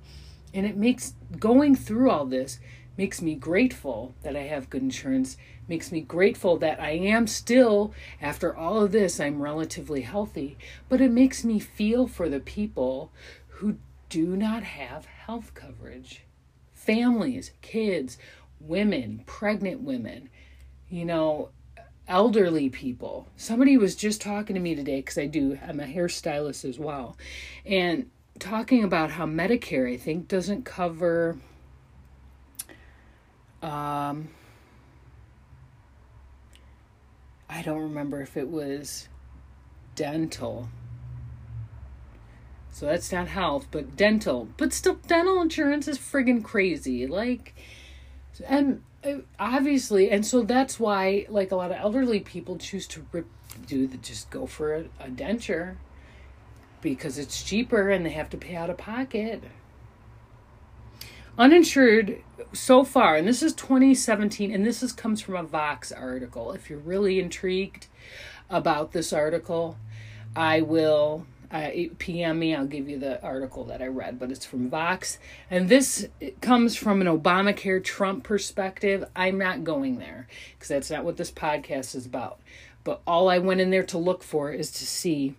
And 0.53 0.65
it 0.65 0.75
makes 0.75 1.13
going 1.39 1.75
through 1.75 2.11
all 2.11 2.25
this 2.25 2.59
makes 2.97 3.21
me 3.21 3.35
grateful 3.35 4.15
that 4.23 4.35
I 4.35 4.41
have 4.43 4.69
good 4.69 4.81
insurance, 4.81 5.37
makes 5.67 5.91
me 5.91 6.01
grateful 6.01 6.57
that 6.57 6.81
I 6.81 6.91
am 6.91 7.27
still 7.27 7.93
after 8.19 8.55
all 8.55 8.81
of 8.83 8.91
this 8.91 9.19
I'm 9.19 9.41
relatively 9.41 10.01
healthy, 10.01 10.57
but 10.89 10.99
it 10.99 11.11
makes 11.11 11.43
me 11.43 11.59
feel 11.59 12.07
for 12.07 12.27
the 12.27 12.39
people 12.39 13.11
who 13.47 13.77
do 14.09 14.35
not 14.35 14.63
have 14.63 15.05
health 15.05 15.53
coverage 15.53 16.23
families, 16.87 17.51
kids, 17.61 18.17
women, 18.61 19.21
pregnant 19.25 19.81
women, 19.81 20.29
you 20.89 21.03
know, 21.03 21.49
elderly 22.07 22.69
people. 22.69 23.27
Somebody 23.35 23.77
was 23.77 23.93
just 23.95 24.21
talking 24.21 24.55
to 24.55 24.61
me 24.61 24.73
today 24.73 25.01
because 25.01 25.17
I 25.17 25.25
do, 25.25 25.59
I'm 25.67 25.81
a 25.81 25.85
hairstylist 25.85 26.63
as 26.63 26.79
well, 26.79 27.17
and 27.65 28.09
talking 28.39 28.85
about 28.85 29.11
how 29.11 29.25
Medicare, 29.25 29.93
I 29.93 29.97
think, 29.97 30.29
doesn't 30.29 30.63
cover. 30.63 31.37
Um, 33.61 34.29
I 37.49 37.61
don't 37.63 37.81
remember 37.81 38.21
if 38.21 38.37
it 38.37 38.47
was 38.47 39.09
dental 39.95 40.69
so 42.77 42.85
that's 42.85 43.11
not 43.11 43.27
health, 43.27 43.65
but 43.71 43.95
dental. 43.95 44.49
But 44.55 44.71
still, 44.71 44.99
dental 45.07 45.41
insurance 45.41 45.87
is 45.87 45.97
friggin' 45.97 46.43
crazy. 46.43 47.07
Like, 47.07 47.55
and 48.47 48.83
uh, 49.03 49.21
obviously, 49.39 50.11
and 50.11 50.23
so 50.23 50.43
that's 50.43 50.79
why, 50.79 51.25
like, 51.27 51.51
a 51.51 51.55
lot 51.55 51.71
of 51.71 51.77
elderly 51.77 52.19
people 52.19 52.55
choose 52.59 52.85
to 52.89 53.03
rip, 53.11 53.25
do 53.65 53.87
the, 53.87 53.97
just 53.97 54.29
go 54.29 54.45
for 54.45 54.75
a, 54.75 54.81
a 54.99 55.07
denture 55.07 55.77
because 56.79 57.17
it's 57.17 57.43
cheaper 57.43 57.89
and 57.89 58.05
they 58.05 58.11
have 58.11 58.29
to 58.29 58.37
pay 58.37 58.55
out 58.55 58.69
of 58.69 58.77
pocket. 58.77 59.41
Uninsured 61.35 62.21
so 62.53 62.83
far, 62.83 63.15
and 63.15 63.27
this 63.27 63.41
is 63.41 63.53
2017, 63.53 64.51
and 64.53 64.63
this 64.63 64.83
is 64.83 64.93
comes 64.93 65.19
from 65.19 65.35
a 65.35 65.41
Vox 65.41 65.91
article. 65.91 66.51
If 66.51 66.69
you're 66.69 66.77
really 66.77 67.19
intrigued 67.19 67.87
about 68.51 68.91
this 68.91 69.11
article, 69.11 69.79
I 70.35 70.61
will 70.61 71.25
uh, 71.51 71.69
PM 71.97 72.39
me, 72.39 72.55
I'll 72.55 72.65
give 72.65 72.89
you 72.89 72.99
the 72.99 73.21
article 73.23 73.63
that 73.65 73.81
I 73.81 73.87
read, 73.87 74.19
but 74.19 74.31
it's 74.31 74.45
from 74.45 74.69
Vox. 74.69 75.17
And 75.49 75.69
this 75.69 76.07
comes 76.41 76.75
from 76.75 77.01
an 77.01 77.07
Obamacare 77.07 77.83
Trump 77.83 78.23
perspective. 78.23 79.05
I'm 79.15 79.37
not 79.37 79.63
going 79.63 79.99
there 79.99 80.27
because 80.53 80.67
that's 80.67 80.91
not 80.91 81.05
what 81.05 81.17
this 81.17 81.31
podcast 81.31 81.95
is 81.95 82.05
about. 82.05 82.39
But 82.83 83.01
all 83.05 83.29
I 83.29 83.39
went 83.39 83.61
in 83.61 83.69
there 83.69 83.83
to 83.83 83.97
look 83.97 84.23
for 84.23 84.51
is 84.51 84.71
to 84.71 84.85
see 84.85 85.35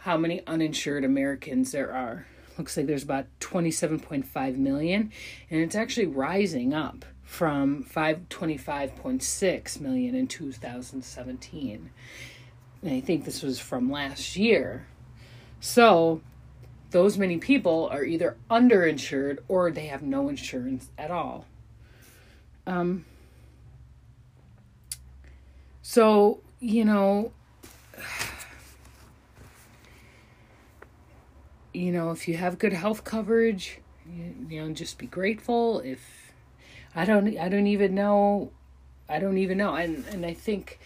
how 0.00 0.16
many 0.16 0.42
uninsured 0.46 1.04
Americans 1.04 1.72
there 1.72 1.92
are. 1.92 2.26
Looks 2.58 2.76
like 2.76 2.86
there's 2.86 3.04
about 3.04 3.26
27.5 3.40 4.56
million, 4.56 5.12
and 5.50 5.60
it's 5.60 5.74
actually 5.76 6.06
rising 6.06 6.74
up 6.74 7.04
from 7.22 7.82
525.6 7.84 9.80
million 9.80 10.14
in 10.14 10.26
2017. 10.26 11.90
And 12.82 12.92
I 12.92 13.00
think 13.00 13.24
this 13.24 13.42
was 13.42 13.58
from 13.58 13.90
last 13.90 14.36
year. 14.36 14.86
So, 15.64 16.20
those 16.90 17.16
many 17.16 17.38
people 17.38 17.88
are 17.92 18.02
either 18.02 18.36
underinsured 18.50 19.38
or 19.46 19.70
they 19.70 19.86
have 19.86 20.02
no 20.02 20.28
insurance 20.28 20.90
at 20.98 21.12
all. 21.12 21.46
Um, 22.66 23.04
so, 25.82 26.40
you 26.58 26.84
know, 26.84 27.30
you 31.72 31.92
know, 31.92 32.10
if 32.10 32.26
you 32.26 32.36
have 32.36 32.58
good 32.58 32.72
health 32.72 33.04
coverage, 33.04 33.78
you, 34.04 34.34
you 34.48 34.60
know, 34.60 34.72
just 34.72 34.98
be 34.98 35.06
grateful. 35.06 35.78
If 35.78 36.32
I 36.96 37.04
don't, 37.04 37.38
I 37.38 37.48
don't 37.48 37.68
even 37.68 37.94
know, 37.94 38.50
I 39.08 39.20
don't 39.20 39.38
even 39.38 39.58
know, 39.58 39.76
and 39.76 40.04
and 40.08 40.26
I 40.26 40.34
think 40.34 40.80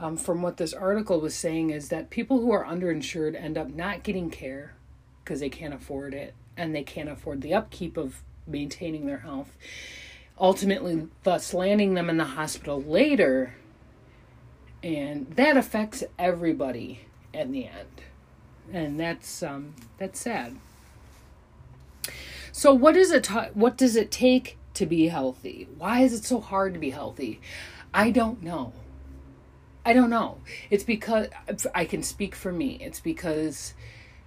um, 0.00 0.16
from 0.16 0.40
what 0.40 0.56
this 0.56 0.72
article 0.72 1.20
was 1.20 1.34
saying 1.34 1.70
is 1.70 1.90
that 1.90 2.08
people 2.08 2.40
who 2.40 2.50
are 2.52 2.64
underinsured 2.64 3.40
end 3.40 3.58
up 3.58 3.68
not 3.68 4.02
getting 4.02 4.30
care 4.30 4.74
because 5.22 5.40
they 5.40 5.50
can't 5.50 5.74
afford 5.74 6.14
it 6.14 6.34
and 6.56 6.74
they 6.74 6.82
can't 6.82 7.08
afford 7.08 7.42
the 7.42 7.52
upkeep 7.52 7.98
of 7.98 8.22
maintaining 8.46 9.06
their 9.06 9.18
health, 9.18 9.52
ultimately, 10.38 11.06
thus 11.22 11.52
landing 11.52 11.94
them 11.94 12.08
in 12.08 12.16
the 12.16 12.24
hospital 12.24 12.82
later. 12.82 13.54
And 14.82 15.30
that 15.32 15.58
affects 15.58 16.02
everybody 16.18 17.02
in 17.34 17.52
the 17.52 17.66
end. 17.66 18.02
And 18.72 18.98
that's 18.98 19.42
um, 19.42 19.74
that's 19.98 20.18
sad. 20.18 20.56
So 22.52 22.72
what 22.72 22.96
is 22.96 23.10
it 23.10 23.26
what 23.54 23.76
does 23.76 23.96
it 23.96 24.10
take 24.10 24.56
to 24.74 24.86
be 24.86 25.08
healthy? 25.08 25.68
Why 25.76 26.00
is 26.00 26.14
it 26.14 26.24
so 26.24 26.40
hard 26.40 26.72
to 26.72 26.80
be 26.80 26.90
healthy? 26.90 27.40
I 27.92 28.10
don't 28.10 28.42
know. 28.42 28.72
I 29.84 29.92
don't 29.92 30.10
know. 30.10 30.38
It's 30.68 30.84
because 30.84 31.28
I 31.74 31.84
can 31.84 32.02
speak 32.02 32.34
for 32.34 32.52
me. 32.52 32.78
It's 32.80 33.00
because, 33.00 33.74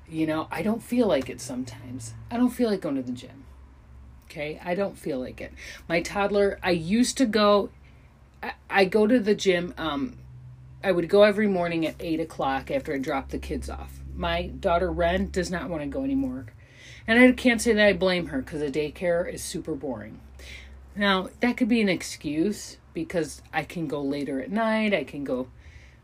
you 0.10 0.26
know, 0.26 0.48
I 0.52 0.64
don't 0.64 0.82
feel 0.82 1.08
like 1.08 1.30
it 1.30 1.40
sometimes. 1.40 2.14
I 2.32 2.38
don't 2.38 2.50
feel 2.50 2.70
like 2.70 2.82
going 2.82 2.96
to 2.96 3.04
the 3.04 3.12
gym. 3.12 3.46
Okay? 4.26 4.60
I 4.64 4.74
don't 4.74 4.98
feel 4.98 5.20
like 5.20 5.42
it. 5.42 5.54
My 5.88 6.02
toddler, 6.02 6.60
I 6.64 6.72
used 6.72 7.18
to 7.20 7.26
go, 7.26 7.70
I, 8.42 8.54
I 8.70 8.86
go 8.86 9.06
to 9.06 9.20
the 9.20 9.36
gym, 9.36 9.74
um, 9.78 10.18
I 10.84 10.92
would 10.92 11.08
go 11.08 11.24
every 11.24 11.48
morning 11.48 11.86
at 11.86 11.96
8 12.00 12.20
o'clock 12.20 12.70
after 12.72 12.94
I 12.94 12.98
dropped 12.98 13.30
the 13.30 13.38
kids 13.38 13.70
off. 13.70 14.00
My 14.16 14.48
daughter 14.48 14.92
Ren 14.92 15.30
does 15.30 15.50
not 15.50 15.70
want 15.70 15.82
to 15.84 15.88
go 15.88 16.04
anymore. 16.04 16.48
And 17.08 17.20
I 17.20 17.32
can't 17.32 17.62
say 17.62 17.74
that 17.74 17.88
I 17.88 17.94
blame 17.94 18.28
her 18.28 18.42
because 18.42 18.60
the 18.60 18.72
daycare 18.72 19.32
is 19.32 19.44
super 19.44 19.76
boring. 19.76 20.20
Now, 20.96 21.30
that 21.40 21.58
could 21.58 21.70
be 21.70 21.82
an 21.82 21.90
excuse 21.90 22.78
because 22.94 23.42
I 23.52 23.64
can 23.64 23.88
go 23.88 24.02
later 24.02 24.40
at 24.40 24.52
night, 24.52 24.94
I 24.94 25.04
can 25.04 25.24
go, 25.24 25.48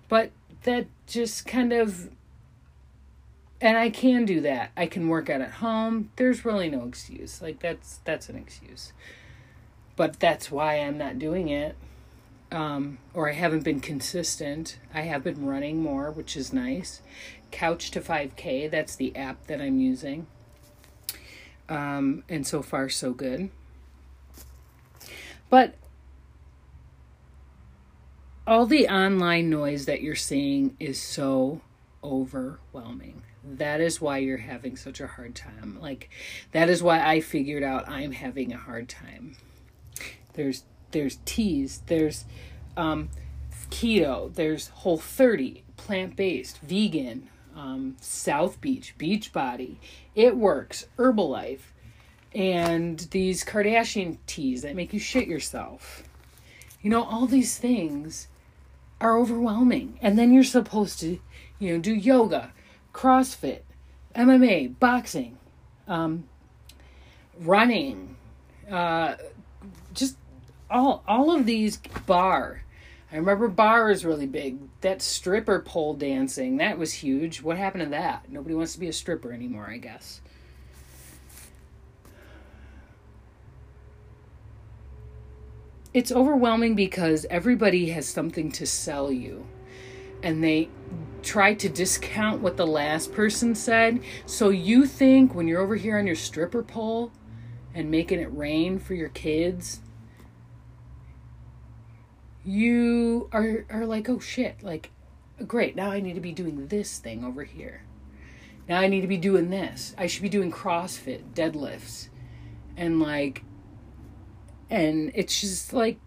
but 0.07 0.31
that 0.63 0.87
just 1.05 1.45
kind 1.45 1.71
of, 1.71 2.09
and 3.61 3.77
I 3.77 3.89
can 3.89 4.25
do 4.25 4.41
that. 4.41 4.71
I 4.75 4.87
can 4.87 5.07
work 5.07 5.29
out 5.29 5.41
at 5.41 5.51
home. 5.51 6.09
There's 6.15 6.45
really 6.45 6.69
no 6.69 6.85
excuse. 6.85 7.41
Like 7.41 7.59
that's 7.59 7.99
that's 8.05 8.29
an 8.29 8.35
excuse. 8.35 8.93
But 9.95 10.19
that's 10.19 10.49
why 10.49 10.75
I'm 10.75 10.97
not 10.97 11.19
doing 11.19 11.49
it. 11.49 11.75
Um, 12.51 12.97
or 13.13 13.29
I 13.29 13.33
haven't 13.33 13.63
been 13.63 13.81
consistent. 13.81 14.79
I 14.93 15.01
have 15.01 15.23
been 15.23 15.45
running 15.45 15.83
more, 15.83 16.09
which 16.09 16.35
is 16.35 16.51
nice. 16.53 17.01
Couch 17.51 17.91
to 17.91 18.01
5K, 18.01 18.71
that's 18.71 18.95
the 18.95 19.15
app 19.15 19.45
that 19.47 19.61
I'm 19.61 19.79
using. 19.79 20.25
Um, 21.67 22.23
and 22.29 22.47
so 22.47 22.61
far, 22.61 22.89
so 22.89 23.13
good. 23.13 23.51
But 25.49 25.75
all 28.45 28.65
the 28.65 28.87
online 28.87 29.49
noise 29.49 29.85
that 29.85 30.01
you're 30.01 30.15
seeing 30.15 30.75
is 30.79 30.99
so 30.99 31.61
overwhelming. 32.03 33.23
That 33.43 33.81
is 33.81 34.01
why 34.01 34.17
you're 34.17 34.37
having 34.37 34.75
such 34.75 34.99
a 34.99 35.07
hard 35.07 35.35
time. 35.35 35.77
Like 35.81 36.09
that 36.51 36.69
is 36.69 36.83
why 36.83 37.05
I 37.05 37.21
figured 37.21 37.63
out 37.63 37.87
I'm 37.87 38.11
having 38.11 38.53
a 38.53 38.57
hard 38.57 38.89
time. 38.89 39.37
There's 40.33 40.63
there's 40.91 41.19
teas, 41.25 41.83
there's 41.87 42.25
um, 42.75 43.09
keto, 43.69 44.33
there's 44.33 44.69
whole 44.69 44.97
30, 44.97 45.63
plant-based, 45.77 46.59
vegan, 46.59 47.29
um, 47.55 47.95
South 48.01 48.59
Beach, 48.61 48.95
Beachbody. 48.97 49.77
It 50.15 50.35
works, 50.35 50.87
Herbalife, 50.97 51.73
and 52.33 52.99
these 53.11 53.43
Kardashian 53.43 54.17
teas 54.27 54.61
that 54.61 54.75
make 54.75 54.93
you 54.93 54.99
shit 54.99 55.27
yourself. 55.27 56.03
You 56.81 56.89
know, 56.89 57.03
all 57.03 57.25
these 57.25 57.57
things 57.57 58.27
are 59.01 59.17
overwhelming. 59.17 59.97
And 60.01 60.17
then 60.17 60.33
you're 60.33 60.43
supposed 60.43 60.99
to, 60.99 61.19
you 61.57 61.73
know, 61.73 61.79
do 61.79 61.93
yoga, 61.93 62.53
CrossFit, 62.93 63.61
MMA, 64.15 64.79
boxing, 64.79 65.37
um, 65.87 66.25
running, 67.39 68.15
uh, 68.69 69.15
just 69.93 70.17
all 70.69 71.03
all 71.07 71.35
of 71.35 71.45
these 71.45 71.77
barre. 72.05 72.63
I 73.11 73.15
remember 73.15 73.47
barre 73.47 73.89
was 73.89 74.05
really 74.05 74.27
big. 74.27 74.59
That 74.81 75.01
stripper 75.01 75.59
pole 75.59 75.95
dancing, 75.95 76.57
that 76.57 76.77
was 76.77 76.93
huge. 76.93 77.41
What 77.41 77.57
happened 77.57 77.85
to 77.85 77.89
that? 77.89 78.29
Nobody 78.29 78.53
wants 78.53 78.73
to 78.73 78.79
be 78.79 78.87
a 78.87 78.93
stripper 78.93 79.31
anymore, 79.31 79.67
I 79.67 79.77
guess. 79.77 80.21
It's 85.93 86.11
overwhelming 86.11 86.75
because 86.75 87.25
everybody 87.29 87.89
has 87.89 88.07
something 88.07 88.51
to 88.53 88.65
sell 88.65 89.11
you. 89.11 89.45
And 90.21 90.43
they 90.43 90.69
try 91.21 91.53
to 91.53 91.69
discount 91.69 92.41
what 92.41 92.57
the 92.57 92.67
last 92.67 93.13
person 93.13 93.55
said. 93.55 94.01
So 94.25 94.49
you 94.49 94.85
think 94.85 95.33
when 95.33 95.47
you're 95.47 95.61
over 95.61 95.75
here 95.75 95.97
on 95.97 96.07
your 96.07 96.15
stripper 96.15 96.63
pole 96.63 97.11
and 97.73 97.89
making 97.89 98.19
it 98.19 98.35
rain 98.35 98.79
for 98.79 98.93
your 98.93 99.09
kids 99.09 99.81
you 102.49 103.29
are 103.31 103.65
are 103.69 103.85
like 103.85 104.09
oh 104.09 104.19
shit 104.19 104.61
like 104.63 104.89
great 105.45 105.75
now 105.75 105.91
i 105.91 105.99
need 105.99 106.15
to 106.15 106.21
be 106.21 106.31
doing 106.31 106.67
this 106.67 106.97
thing 106.97 107.23
over 107.23 107.43
here. 107.43 107.83
Now 108.67 108.79
i 108.79 108.87
need 108.87 109.01
to 109.01 109.07
be 109.07 109.17
doing 109.17 109.49
this. 109.49 109.93
I 109.97 110.07
should 110.07 110.21
be 110.21 110.29
doing 110.29 110.51
crossfit 110.51 111.33
deadlifts 111.33 112.09
and 112.75 112.99
like 112.99 113.43
and 114.69 115.11
it's 115.15 115.41
just 115.41 115.73
like, 115.73 115.97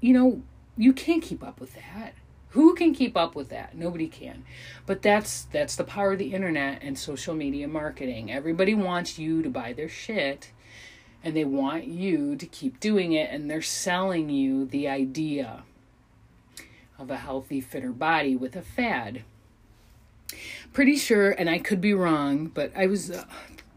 you 0.00 0.12
know, 0.12 0.42
you 0.76 0.92
can't 0.92 1.22
keep 1.22 1.42
up 1.44 1.60
with 1.60 1.74
that. 1.74 2.14
Who 2.50 2.74
can 2.74 2.94
keep 2.94 3.16
up 3.16 3.34
with 3.36 3.48
that? 3.50 3.76
Nobody 3.76 4.08
can. 4.08 4.44
But 4.86 5.02
that's 5.02 5.42
that's 5.52 5.76
the 5.76 5.84
power 5.84 6.12
of 6.12 6.18
the 6.18 6.34
internet 6.34 6.82
and 6.82 6.98
social 6.98 7.34
media 7.34 7.68
marketing. 7.68 8.32
Everybody 8.32 8.74
wants 8.74 9.18
you 9.18 9.42
to 9.42 9.50
buy 9.50 9.72
their 9.72 9.88
shit 9.88 10.50
and 11.22 11.36
they 11.36 11.44
want 11.44 11.86
you 11.86 12.36
to 12.36 12.46
keep 12.46 12.80
doing 12.80 13.12
it 13.12 13.30
and 13.30 13.50
they're 13.50 13.62
selling 13.62 14.30
you 14.30 14.64
the 14.64 14.88
idea 14.88 15.64
of 16.98 17.10
a 17.10 17.16
healthy 17.16 17.60
fitter 17.60 17.92
body 17.92 18.36
with 18.36 18.56
a 18.56 18.62
fad 18.62 19.22
pretty 20.72 20.96
sure 20.96 21.30
and 21.32 21.50
i 21.50 21.58
could 21.58 21.80
be 21.80 21.92
wrong 21.92 22.46
but 22.46 22.70
i 22.76 22.86
was 22.86 23.10
uh, 23.10 23.24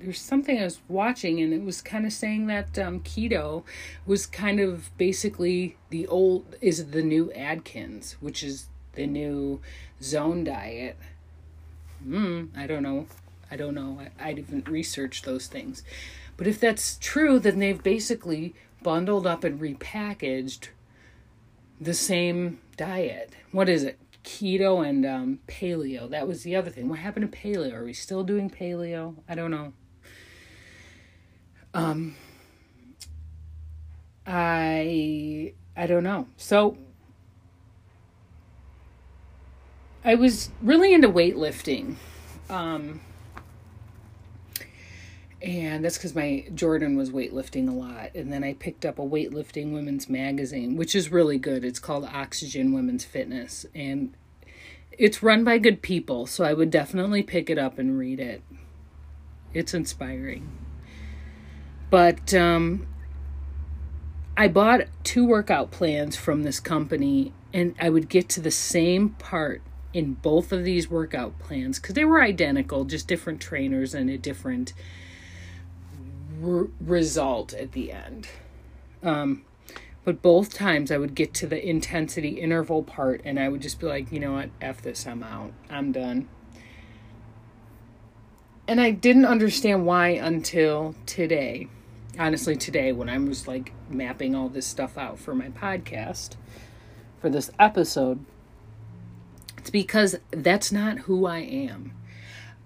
there's 0.03 0.21
something 0.21 0.59
I 0.59 0.65
was 0.65 0.81
watching 0.87 1.39
and 1.39 1.53
it 1.53 1.63
was 1.63 1.81
kind 1.81 2.05
of 2.05 2.13
saying 2.13 2.47
that 2.47 2.77
um, 2.77 2.99
keto 2.99 3.63
was 4.05 4.25
kind 4.25 4.59
of 4.59 4.95
basically 4.97 5.77
the 5.89 6.07
old 6.07 6.55
is 6.61 6.91
the 6.91 7.01
new 7.01 7.31
Atkins, 7.31 8.17
which 8.19 8.43
is 8.43 8.67
the 8.93 9.07
new 9.07 9.61
zone 10.01 10.43
diet. 10.43 10.97
Hmm, 12.03 12.45
I 12.55 12.67
don't 12.67 12.83
know. 12.83 13.07
I 13.49 13.55
don't 13.55 13.75
know. 13.75 14.01
I, 14.19 14.29
I 14.29 14.33
didn't 14.33 14.67
research 14.67 15.21
those 15.21 15.47
things. 15.47 15.83
But 16.35 16.47
if 16.47 16.59
that's 16.59 16.97
true, 16.99 17.39
then 17.39 17.59
they've 17.59 17.81
basically 17.81 18.53
bundled 18.81 19.25
up 19.25 19.43
and 19.43 19.59
repackaged 19.59 20.69
the 21.79 21.93
same 21.93 22.59
diet. 22.75 23.33
What 23.51 23.69
is 23.69 23.83
it? 23.83 23.99
Keto 24.23 24.87
and 24.87 25.05
um, 25.05 25.39
paleo. 25.47 26.09
That 26.09 26.27
was 26.27 26.43
the 26.43 26.55
other 26.55 26.69
thing. 26.69 26.89
What 26.89 26.99
happened 26.99 27.31
to 27.31 27.37
paleo? 27.37 27.73
Are 27.73 27.85
we 27.85 27.93
still 27.93 28.23
doing 28.23 28.49
paleo? 28.49 29.15
I 29.29 29.35
don't 29.35 29.51
know. 29.51 29.73
Um, 31.73 32.15
I 34.25 35.53
I 35.75 35.87
don't 35.87 36.03
know. 36.03 36.27
So 36.37 36.77
I 40.05 40.15
was 40.15 40.49
really 40.61 40.93
into 40.93 41.09
weightlifting. 41.09 41.95
Um, 42.49 43.01
and 45.41 45.83
that's 45.83 45.97
because 45.97 46.15
my 46.15 46.45
Jordan 46.53 46.97
was 46.97 47.09
weightlifting 47.09 47.69
a 47.69 47.73
lot. 47.73 48.13
And 48.15 48.31
then 48.31 48.43
I 48.43 48.53
picked 48.53 48.85
up 48.85 48.99
a 48.99 49.03
weightlifting 49.03 49.73
women's 49.73 50.09
magazine, 50.09 50.75
which 50.75 50.95
is 50.95 51.11
really 51.11 51.37
good. 51.37 51.65
It's 51.65 51.79
called 51.79 52.05
Oxygen 52.05 52.73
Women's 52.73 53.05
Fitness. 53.05 53.65
And 53.73 54.13
it's 54.91 55.23
run 55.23 55.43
by 55.43 55.57
good 55.57 55.81
people. 55.81 56.27
So 56.27 56.43
I 56.43 56.53
would 56.53 56.69
definitely 56.69 57.23
pick 57.23 57.49
it 57.49 57.57
up 57.57 57.79
and 57.79 57.97
read 57.97 58.19
it. 58.19 58.41
It's 59.53 59.73
inspiring. 59.73 60.49
But 61.93 62.33
um, 62.33 62.87
I 64.35 64.47
bought 64.47 64.87
two 65.03 65.27
workout 65.27 65.69
plans 65.69 66.15
from 66.15 66.41
this 66.41 66.59
company, 66.59 67.33
and 67.53 67.75
I 67.79 67.91
would 67.91 68.09
get 68.09 68.29
to 68.29 68.41
the 68.41 68.49
same 68.49 69.09
part 69.09 69.61
in 69.93 70.13
both 70.15 70.51
of 70.51 70.63
these 70.63 70.89
workout 70.89 71.37
plans 71.37 71.77
because 71.77 71.93
they 71.93 72.03
were 72.03 72.19
identical, 72.19 72.83
just 72.83 73.07
different 73.07 73.41
trainers 73.41 73.93
and 73.93 74.09
a 74.09 74.17
different 74.17 74.73
r- 76.43 76.69
result 76.81 77.53
at 77.53 77.73
the 77.73 77.91
end. 77.91 78.27
Um, 79.03 79.45
but 80.03 80.23
both 80.23 80.51
times 80.51 80.89
I 80.89 80.97
would 80.97 81.13
get 81.13 81.35
to 81.35 81.45
the 81.45 81.63
intensity 81.63 82.39
interval 82.39 82.81
part 82.81 83.21
and 83.23 83.39
I 83.39 83.49
would 83.49 83.61
just 83.61 83.79
be 83.79 83.85
like, 83.85 84.11
you 84.11 84.19
know 84.19 84.33
what, 84.33 84.49
F 84.59 84.81
this, 84.81 85.05
I'm 85.05 85.21
out. 85.21 85.53
I'm 85.69 85.91
done. 85.91 86.27
And 88.67 88.81
I 88.81 88.89
didn't 88.89 89.25
understand 89.25 89.85
why 89.85 90.07
until 90.07 90.95
today 91.05 91.67
honestly 92.19 92.55
today 92.55 92.91
when 92.91 93.09
I 93.09 93.17
was 93.17 93.47
like 93.47 93.73
mapping 93.89 94.35
all 94.35 94.49
this 94.49 94.67
stuff 94.67 94.97
out 94.97 95.19
for 95.19 95.33
my 95.33 95.49
podcast 95.49 96.35
for 97.19 97.29
this 97.29 97.51
episode 97.59 98.25
it's 99.63 99.69
because 99.69 100.17
that's 100.31 100.73
not 100.73 100.99
who 100.99 101.25
I 101.25 101.37
am. 101.37 101.93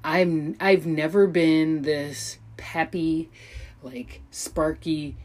I'm 0.04 0.56
I've 0.60 0.88
never 0.88 1.28
been 1.28 1.84
this 1.84 2.40
peppy 2.58 3.30
like 3.84 4.22
sparky 4.32 5.16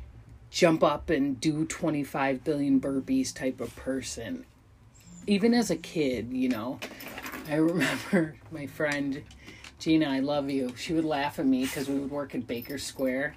jump 0.51 0.85
up 0.85 1.09
and 1.09 1.41
do 1.41 1.65
25 1.65 2.45
billion 2.45 2.79
burpees 2.79 3.35
type 3.35 3.59
of 3.59 3.75
person. 3.75 4.45
Even 5.27 5.55
as 5.55 5.71
a 5.71 5.77
kid, 5.77 6.29
you 6.31 6.51
know. 6.51 6.79
I 7.49 7.55
remember 7.57 8.37
my 8.51 8.67
friend 8.67 9.23
Gina, 9.83 10.09
I 10.09 10.21
love 10.21 10.49
you. 10.49 10.73
She 10.77 10.93
would 10.93 11.05
laugh 11.05 11.41
at 11.41 11.47
me 11.47 11.65
because 11.65 11.89
we 11.89 11.99
would 11.99 12.13
work 12.13 12.37
at 12.37 12.47
Baker 12.47 12.79
Square, 12.79 13.35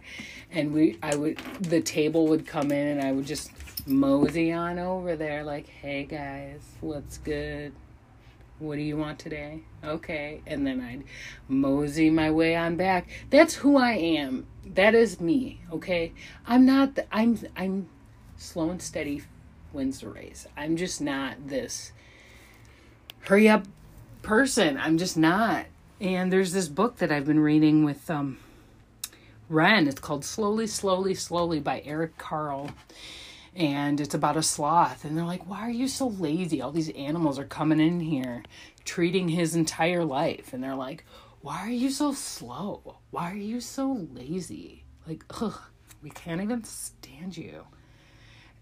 and 0.52 0.72
we, 0.72 1.00
I 1.02 1.16
would, 1.16 1.40
the 1.60 1.82
table 1.82 2.28
would 2.28 2.46
come 2.46 2.72
in, 2.72 2.88
and 3.00 3.02
I 3.02 3.14
would 3.14 3.26
just 3.26 3.50
mosey 3.88 4.52
on 4.52 4.78
over 4.78 5.16
there, 5.16 5.44
like, 5.44 5.68
"Hey 5.68 6.04
guys, 6.04 6.62
what's 6.82 7.18
good? 7.18 7.74
What 8.60 8.76
do 8.76 8.84
you 8.84 8.96
want 8.96 9.18
today? 9.18 9.64
Okay," 9.84 10.42
and 10.46 10.68
then 10.68 10.82
I'd 10.82 11.06
mosey 11.48 12.12
my 12.12 12.30
way 12.30 12.56
on 12.56 12.76
back. 12.76 13.08
That's 13.32 13.56
who 13.56 13.78
I 13.78 13.94
am. 13.94 14.46
That 14.68 14.94
is 14.94 15.20
me. 15.20 15.62
Okay, 15.72 16.14
I'm 16.46 16.64
not. 16.64 16.94
The, 16.94 17.08
I'm. 17.12 17.40
I'm 17.58 17.90
slow 18.38 18.70
and 18.70 18.80
steady 18.80 19.24
wins 19.74 20.02
the 20.02 20.10
race. 20.10 20.46
I'm 20.56 20.78
just 20.78 21.02
not 21.02 21.48
this 21.48 21.92
hurry 23.22 23.50
up 23.50 23.66
person. 24.22 24.78
I'm 24.78 25.00
just 25.00 25.18
not. 25.18 25.66
And 26.00 26.32
there's 26.32 26.52
this 26.52 26.68
book 26.68 26.98
that 26.98 27.12
I've 27.12 27.26
been 27.26 27.40
reading 27.40 27.86
with 27.86 28.10
um, 28.10 28.38
Ren. 29.48 29.88
It's 29.88 30.00
called 30.00 30.26
Slowly, 30.26 30.68
Slowly, 30.68 31.16
Slowly 31.16 31.62
by 31.62 31.82
Eric 31.86 32.18
Carle. 32.18 32.72
And 33.56 34.02
it's 34.02 34.14
about 34.14 34.36
a 34.36 34.44
sloth. 34.44 35.06
And 35.06 35.18
they're 35.18 35.24
like, 35.24 35.48
why 35.50 35.62
are 35.62 35.72
you 35.72 35.88
so 35.88 36.08
lazy? 36.08 36.62
All 36.62 36.72
these 36.72 36.90
animals 36.90 37.40
are 37.40 37.46
coming 37.46 37.80
in 37.80 38.02
here, 38.02 38.44
treating 38.84 39.30
his 39.30 39.56
entire 39.56 40.04
life. 40.04 40.52
And 40.52 40.62
they're 40.62 40.76
like, 40.76 41.06
why 41.40 41.60
are 41.60 41.72
you 41.72 41.90
so 41.90 42.12
slow? 42.12 42.98
Why 43.12 43.32
are 43.32 43.38
you 43.38 43.62
so 43.62 44.08
lazy? 44.12 44.84
Like, 45.08 45.24
ugh, 45.40 45.62
we 46.04 46.10
can't 46.10 46.42
even 46.42 46.66
stand 46.66 47.38
you. 47.38 47.68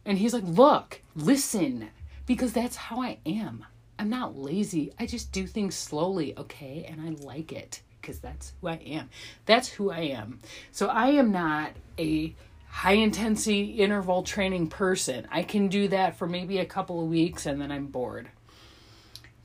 And 0.05 0.19
he's 0.19 0.33
like, 0.33 0.43
look, 0.45 1.01
listen, 1.15 1.89
because 2.27 2.53
that's 2.53 2.75
how 2.75 3.01
I 3.01 3.17
am. 3.25 3.65
I'm 4.03 4.09
not 4.09 4.37
lazy. 4.37 4.91
I 4.99 5.05
just 5.05 5.31
do 5.31 5.47
things 5.47 5.75
slowly, 5.75 6.37
okay? 6.37 6.85
And 6.89 6.99
I 6.99 7.23
like 7.23 7.53
it 7.53 7.81
because 8.01 8.19
that's 8.19 8.51
who 8.59 8.67
I 8.67 8.73
am. 8.85 9.09
That's 9.45 9.69
who 9.69 9.91
I 9.91 9.99
am. 9.99 10.41
So 10.73 10.87
I 10.87 11.11
am 11.11 11.31
not 11.31 11.71
a 11.97 12.35
high 12.67 12.95
intensity 12.95 13.63
interval 13.79 14.21
training 14.23 14.67
person. 14.67 15.25
I 15.31 15.43
can 15.43 15.69
do 15.69 15.87
that 15.87 16.17
for 16.17 16.27
maybe 16.27 16.57
a 16.57 16.65
couple 16.65 17.01
of 17.01 17.07
weeks 17.07 17.45
and 17.45 17.61
then 17.61 17.71
I'm 17.71 17.85
bored. 17.85 18.27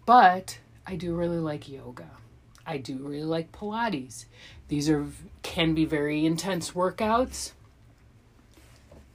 But 0.04 0.58
I 0.84 0.96
do 0.96 1.14
really 1.14 1.38
like 1.38 1.68
yoga. 1.68 2.10
I 2.66 2.78
do 2.78 2.96
really 2.96 3.22
like 3.22 3.52
Pilates. 3.52 4.24
These 4.66 4.90
are 4.90 5.06
can 5.44 5.72
be 5.72 5.84
very 5.84 6.26
intense 6.26 6.72
workouts, 6.72 7.52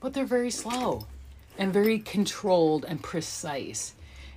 but 0.00 0.14
they're 0.14 0.24
very 0.24 0.50
slow 0.50 1.06
and 1.58 1.70
very 1.70 1.98
controlled 1.98 2.86
and 2.88 3.02
precise. 3.02 3.92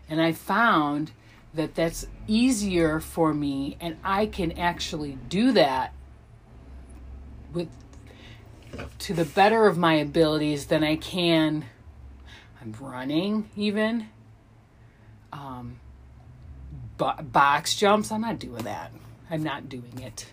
And 0.10 0.22
I 0.22 0.32
found 0.32 1.12
that 1.54 1.76
that's 1.76 2.08
easier 2.28 3.00
for 3.00 3.34
me 3.34 3.78
and 3.80 3.98
I 4.04 4.26
can 4.26 4.52
actually 4.54 5.18
do 5.28 5.52
that 5.54 5.94
with 7.54 7.70
to 9.00 9.14
the 9.14 9.26
better 9.26 9.66
of 9.66 9.78
my 9.78 9.96
abilities 9.96 10.68
than 10.68 10.84
I 10.84 10.98
can 10.98 11.66
I'm 12.62 12.76
running 12.80 13.50
even 13.56 14.10
um 15.34 15.80
bo- 16.98 17.22
box 17.22 17.76
jumps 17.76 18.12
I'm 18.12 18.22
not 18.22 18.40
doing 18.40 18.64
that. 18.64 18.92
I'm 19.30 19.44
not 19.44 19.68
doing 19.68 20.00
it. 20.00 20.28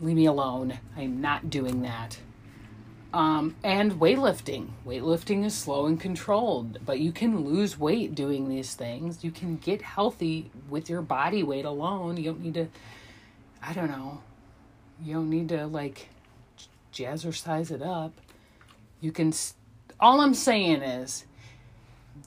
Leave 0.00 0.16
me 0.16 0.26
alone. 0.26 0.78
I'm 0.96 1.20
not 1.20 1.48
doing 1.48 1.82
that. 1.82 2.18
Um, 3.12 3.56
and 3.62 3.92
weightlifting. 4.00 4.68
Weightlifting 4.86 5.44
is 5.44 5.54
slow 5.54 5.84
and 5.84 6.00
controlled, 6.00 6.78
but 6.86 6.98
you 6.98 7.12
can 7.12 7.44
lose 7.44 7.78
weight 7.78 8.14
doing 8.14 8.48
these 8.48 8.74
things. 8.74 9.22
You 9.22 9.30
can 9.30 9.56
get 9.56 9.82
healthy 9.82 10.50
with 10.70 10.88
your 10.88 11.02
body 11.02 11.42
weight 11.42 11.66
alone. 11.66 12.16
You 12.16 12.32
don't 12.32 12.40
need 12.40 12.54
to, 12.54 12.68
I 13.62 13.74
don't 13.74 13.90
know, 13.90 14.22
you 15.02 15.12
don't 15.14 15.28
need 15.28 15.50
to 15.50 15.66
like 15.66 16.08
jazzercise 16.90 17.70
it 17.70 17.82
up. 17.82 18.12
You 19.02 19.12
can, 19.12 19.34
all 20.00 20.22
I'm 20.22 20.34
saying 20.34 20.80
is 20.80 21.26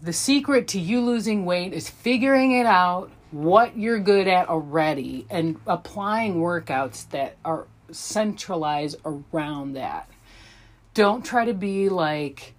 the 0.04 0.14
secret 0.14 0.68
to 0.70 0.80
you 0.80 1.02
losing 1.02 1.46
weight 1.46 1.74
is 1.74 1.90
figuring 1.90 2.52
it 2.52 2.68
out, 2.68 3.10
what 3.32 3.76
you're 3.76 4.00
good 4.00 4.28
at 4.28 4.50
already, 4.50 5.26
and 5.32 5.60
applying 5.66 6.36
workouts 6.36 7.10
that 7.10 7.38
are 7.44 7.66
centralized 7.92 8.98
around 9.04 9.74
that 9.74 10.08
don't 10.96 11.26
try 11.26 11.46
to 11.46 11.54
be 11.54 11.90
like, 11.90 12.56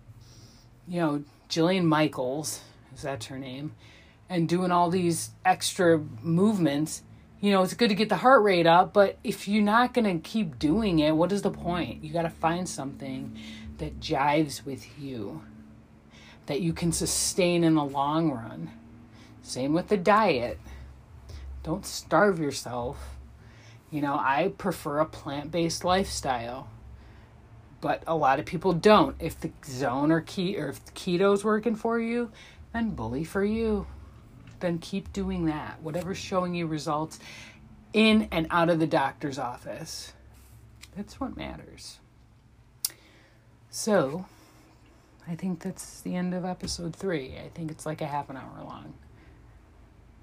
you 0.86 1.00
know, 1.00 1.24
Jillian 1.48 1.84
Michaels, 1.84 2.60
is 2.94 3.02
that 3.02 3.24
her 3.24 3.38
name, 3.38 3.74
and 4.28 4.48
doing 4.48 4.70
all 4.70 4.90
these 4.90 5.30
extra 5.44 5.98
movements. 6.22 7.02
You 7.40 7.52
know, 7.52 7.62
it's 7.62 7.74
good 7.74 7.88
to 7.88 7.94
get 7.94 8.08
the 8.08 8.16
heart 8.16 8.42
rate 8.42 8.66
up, 8.66 8.92
but 8.92 9.18
if 9.24 9.48
you're 9.48 9.64
not 9.64 9.94
going 9.94 10.04
to 10.04 10.28
keep 10.28 10.58
doing 10.58 10.98
it, 10.98 11.16
what 11.16 11.32
is 11.32 11.42
the 11.42 11.50
point? 11.50 12.04
You 12.04 12.12
got 12.12 12.22
to 12.22 12.30
find 12.30 12.68
something 12.68 13.38
that 13.78 14.00
jives 14.00 14.64
with 14.64 14.98
you, 14.98 15.42
that 16.44 16.60
you 16.60 16.72
can 16.72 16.92
sustain 16.92 17.64
in 17.64 17.74
the 17.74 17.84
long 17.84 18.30
run. 18.30 18.70
Same 19.42 19.72
with 19.72 19.88
the 19.88 19.96
diet. 19.96 20.58
Don't 21.62 21.86
starve 21.86 22.38
yourself. 22.38 23.16
You 23.90 24.02
know, 24.02 24.14
I 24.14 24.52
prefer 24.58 24.98
a 24.98 25.06
plant 25.06 25.50
based 25.50 25.84
lifestyle 25.84 26.68
but 27.80 28.02
a 28.06 28.16
lot 28.16 28.38
of 28.38 28.46
people 28.46 28.72
don't. 28.72 29.16
If 29.20 29.40
the 29.40 29.50
zone 29.64 30.10
or 30.10 30.20
key 30.20 30.56
or 30.58 30.68
if 30.68 30.84
keto's 30.94 31.44
working 31.44 31.76
for 31.76 31.98
you, 31.98 32.30
then 32.72 32.90
bully 32.90 33.24
for 33.24 33.44
you. 33.44 33.86
Then 34.60 34.78
keep 34.78 35.12
doing 35.12 35.46
that. 35.46 35.82
Whatever's 35.82 36.18
showing 36.18 36.54
you 36.54 36.66
results 36.66 37.18
in 37.92 38.28
and 38.32 38.46
out 38.50 38.70
of 38.70 38.78
the 38.78 38.86
doctor's 38.86 39.38
office. 39.38 40.12
That's 40.96 41.20
what 41.20 41.36
matters. 41.36 41.98
So, 43.70 44.24
I 45.28 45.34
think 45.34 45.60
that's 45.60 46.00
the 46.00 46.16
end 46.16 46.32
of 46.32 46.44
episode 46.44 46.96
three. 46.96 47.36
I 47.36 47.50
think 47.54 47.70
it's 47.70 47.84
like 47.84 48.00
a 48.00 48.06
half 48.06 48.30
an 48.30 48.36
hour 48.36 48.62
long. 48.64 48.94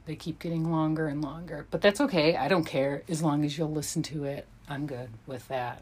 They 0.06 0.16
keep 0.16 0.40
getting 0.40 0.72
longer 0.72 1.08
and 1.08 1.24
longer, 1.24 1.68
but 1.72 1.82
that's 1.82 2.02
okay. 2.02 2.36
I 2.36 2.48
don't 2.48 2.66
care 2.66 3.04
as 3.08 3.22
long 3.22 3.46
as 3.46 3.58
you'll 3.58 3.72
listen 3.72 4.02
to 4.04 4.26
it. 4.26 4.48
I'm 4.68 4.86
good 4.86 5.10
with 5.28 5.48
that. 5.48 5.82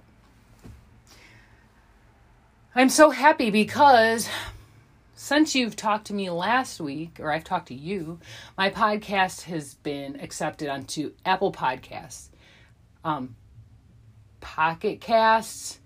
I'm 2.73 2.88
so 2.88 3.10
happy 3.10 3.49
because 3.49 4.29
since 5.13 5.55
you've 5.55 5.75
talked 5.75 6.07
to 6.07 6.13
me 6.13 6.29
last 6.29 6.79
week, 6.79 7.19
or 7.19 7.29
I've 7.29 7.43
talked 7.43 7.67
to 7.67 7.73
you, 7.75 8.21
my 8.57 8.69
podcast 8.69 9.41
has 9.41 9.73
been 9.73 10.17
accepted 10.21 10.69
onto 10.69 11.12
Apple 11.25 11.51
Podcasts, 11.51 12.29
um, 13.03 13.36
Pocket 14.39 15.01
Casts, 15.01 15.81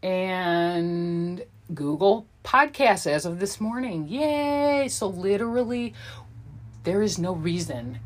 and 0.00 1.44
Google 1.74 2.28
Podcasts 2.44 3.08
as 3.08 3.26
of 3.26 3.40
this 3.40 3.60
morning. 3.60 4.06
Yay! 4.06 4.86
So, 4.86 5.08
literally, 5.08 5.94
there 6.84 7.02
is 7.02 7.18
no 7.18 7.34
reason 7.34 7.98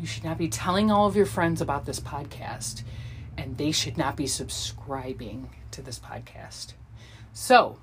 you 0.00 0.06
should 0.08 0.24
not 0.24 0.36
be 0.36 0.48
telling 0.48 0.90
all 0.90 1.06
of 1.06 1.14
your 1.14 1.26
friends 1.26 1.60
about 1.60 1.86
this 1.86 2.00
podcast, 2.00 2.82
and 3.38 3.56
they 3.56 3.70
should 3.70 3.96
not 3.96 4.16
be 4.16 4.26
subscribing 4.26 5.48
to 5.70 5.80
this 5.80 6.00
podcast. 6.00 6.72
So, 7.32 7.78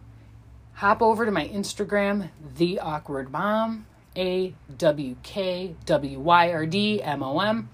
hop 0.74 1.02
over 1.02 1.26
to 1.26 1.32
my 1.32 1.48
Instagram, 1.48 2.30
The 2.56 2.80
Awkward 2.80 3.32
Mom, 3.32 3.86
A 4.16 4.54
W 4.78 5.16
K 5.24 5.76
W 5.86 6.20
Y 6.20 6.52
R 6.52 6.66
D 6.66 7.02
M 7.02 7.24
O 7.24 7.40
M, 7.40 7.70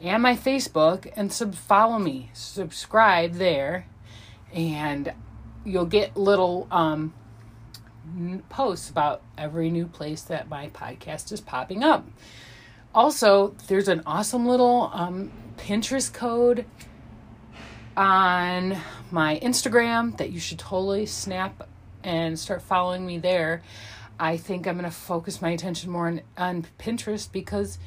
and 0.00 0.22
my 0.22 0.36
Facebook, 0.36 1.10
and 1.14 1.32
sub- 1.32 1.54
follow 1.54 1.98
me. 1.98 2.30
Subscribe 2.32 3.34
there, 3.34 3.86
and 4.52 5.12
you'll 5.64 5.84
get 5.84 6.16
little 6.16 6.66
um, 6.70 7.12
posts 8.48 8.90
about 8.90 9.22
every 9.36 9.70
new 9.70 9.86
place 9.86 10.22
that 10.22 10.48
my 10.48 10.68
podcast 10.70 11.30
is 11.30 11.40
popping 11.40 11.84
up. 11.84 12.06
Also, 12.94 13.54
there's 13.68 13.88
an 13.88 14.02
awesome 14.06 14.46
little 14.46 14.90
um, 14.92 15.30
Pinterest 15.56 16.12
code 16.12 16.66
on 17.96 18.76
my 19.10 19.38
Instagram 19.40 20.16
that 20.18 20.30
you 20.30 20.40
should 20.40 20.58
totally 20.58 21.06
snap 21.06 21.68
and 22.02 22.38
start 22.38 22.62
following 22.62 23.06
me 23.06 23.18
there. 23.18 23.62
I 24.18 24.36
think 24.36 24.66
I'm 24.66 24.78
going 24.78 24.84
to 24.84 24.96
focus 24.96 25.42
my 25.42 25.50
attention 25.50 25.90
more 25.90 26.06
on, 26.06 26.20
on 26.36 26.66
Pinterest 26.78 27.30
because 27.30 27.78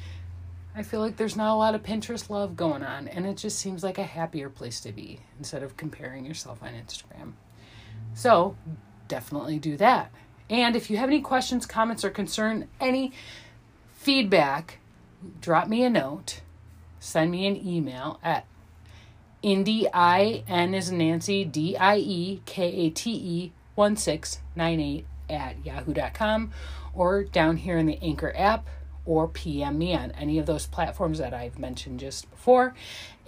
I 0.74 0.82
feel 0.82 1.00
like 1.00 1.16
there's 1.16 1.36
not 1.36 1.54
a 1.54 1.56
lot 1.56 1.74
of 1.74 1.82
Pinterest 1.82 2.28
love 2.28 2.54
going 2.54 2.82
on, 2.82 3.08
and 3.08 3.26
it 3.26 3.38
just 3.38 3.58
seems 3.58 3.82
like 3.82 3.96
a 3.96 4.04
happier 4.04 4.50
place 4.50 4.80
to 4.80 4.92
be 4.92 5.20
instead 5.38 5.62
of 5.62 5.78
comparing 5.78 6.26
yourself 6.26 6.62
on 6.62 6.70
Instagram. 6.74 7.32
So, 8.12 8.56
definitely 9.08 9.58
do 9.58 9.78
that. 9.78 10.10
And 10.50 10.76
if 10.76 10.90
you 10.90 10.98
have 10.98 11.08
any 11.08 11.22
questions, 11.22 11.64
comments, 11.64 12.04
or 12.04 12.10
concern, 12.10 12.68
any 12.78 13.12
feedback, 13.94 14.78
drop 15.40 15.66
me 15.68 15.82
a 15.82 15.90
note, 15.90 16.42
send 17.00 17.30
me 17.30 17.46
an 17.46 17.56
email 17.56 18.20
at 18.22 18.46
Indie 19.46 19.86
I 19.94 20.42
N 20.48 20.74
is 20.74 20.90
Nancy 20.90 21.44
D 21.44 21.76
I 21.76 21.98
E 21.98 22.42
K 22.46 22.64
A 22.64 22.90
T 22.90 23.12
E 23.12 23.52
1698 23.76 25.06
at 25.30 25.64
yahoo.com 25.64 26.50
or 26.92 27.22
down 27.22 27.58
here 27.58 27.78
in 27.78 27.86
the 27.86 27.96
Anchor 28.02 28.32
app 28.36 28.66
or 29.04 29.28
PM 29.28 29.78
me 29.78 29.94
on 29.94 30.10
any 30.12 30.40
of 30.40 30.46
those 30.46 30.66
platforms 30.66 31.18
that 31.20 31.32
I've 31.32 31.60
mentioned 31.60 32.00
just 32.00 32.28
before. 32.28 32.74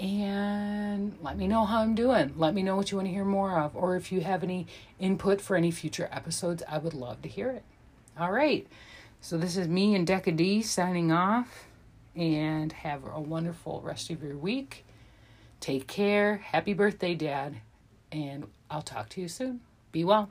And 0.00 1.16
let 1.22 1.36
me 1.36 1.46
know 1.46 1.64
how 1.64 1.82
I'm 1.82 1.94
doing. 1.94 2.34
Let 2.36 2.52
me 2.52 2.64
know 2.64 2.74
what 2.74 2.90
you 2.90 2.96
want 2.96 3.06
to 3.06 3.14
hear 3.14 3.24
more 3.24 3.56
of, 3.56 3.76
or 3.76 3.94
if 3.94 4.10
you 4.10 4.22
have 4.22 4.42
any 4.42 4.66
input 4.98 5.40
for 5.40 5.54
any 5.54 5.70
future 5.70 6.08
episodes, 6.10 6.64
I 6.68 6.78
would 6.78 6.94
love 6.94 7.22
to 7.22 7.28
hear 7.28 7.50
it. 7.50 7.62
All 8.18 8.32
right. 8.32 8.66
So 9.20 9.38
this 9.38 9.56
is 9.56 9.68
me 9.68 9.94
and 9.94 10.04
Deca 10.04 10.36
D 10.36 10.62
signing 10.62 11.12
off. 11.12 11.66
And 12.16 12.72
have 12.72 13.02
a 13.04 13.20
wonderful 13.20 13.80
rest 13.82 14.10
of 14.10 14.20
your 14.20 14.36
week. 14.36 14.84
Take 15.60 15.86
care. 15.86 16.36
Happy 16.38 16.74
birthday, 16.74 17.14
Dad. 17.14 17.56
And 18.12 18.46
I'll 18.70 18.82
talk 18.82 19.08
to 19.10 19.20
you 19.20 19.28
soon. 19.28 19.60
Be 19.92 20.04
well. 20.04 20.30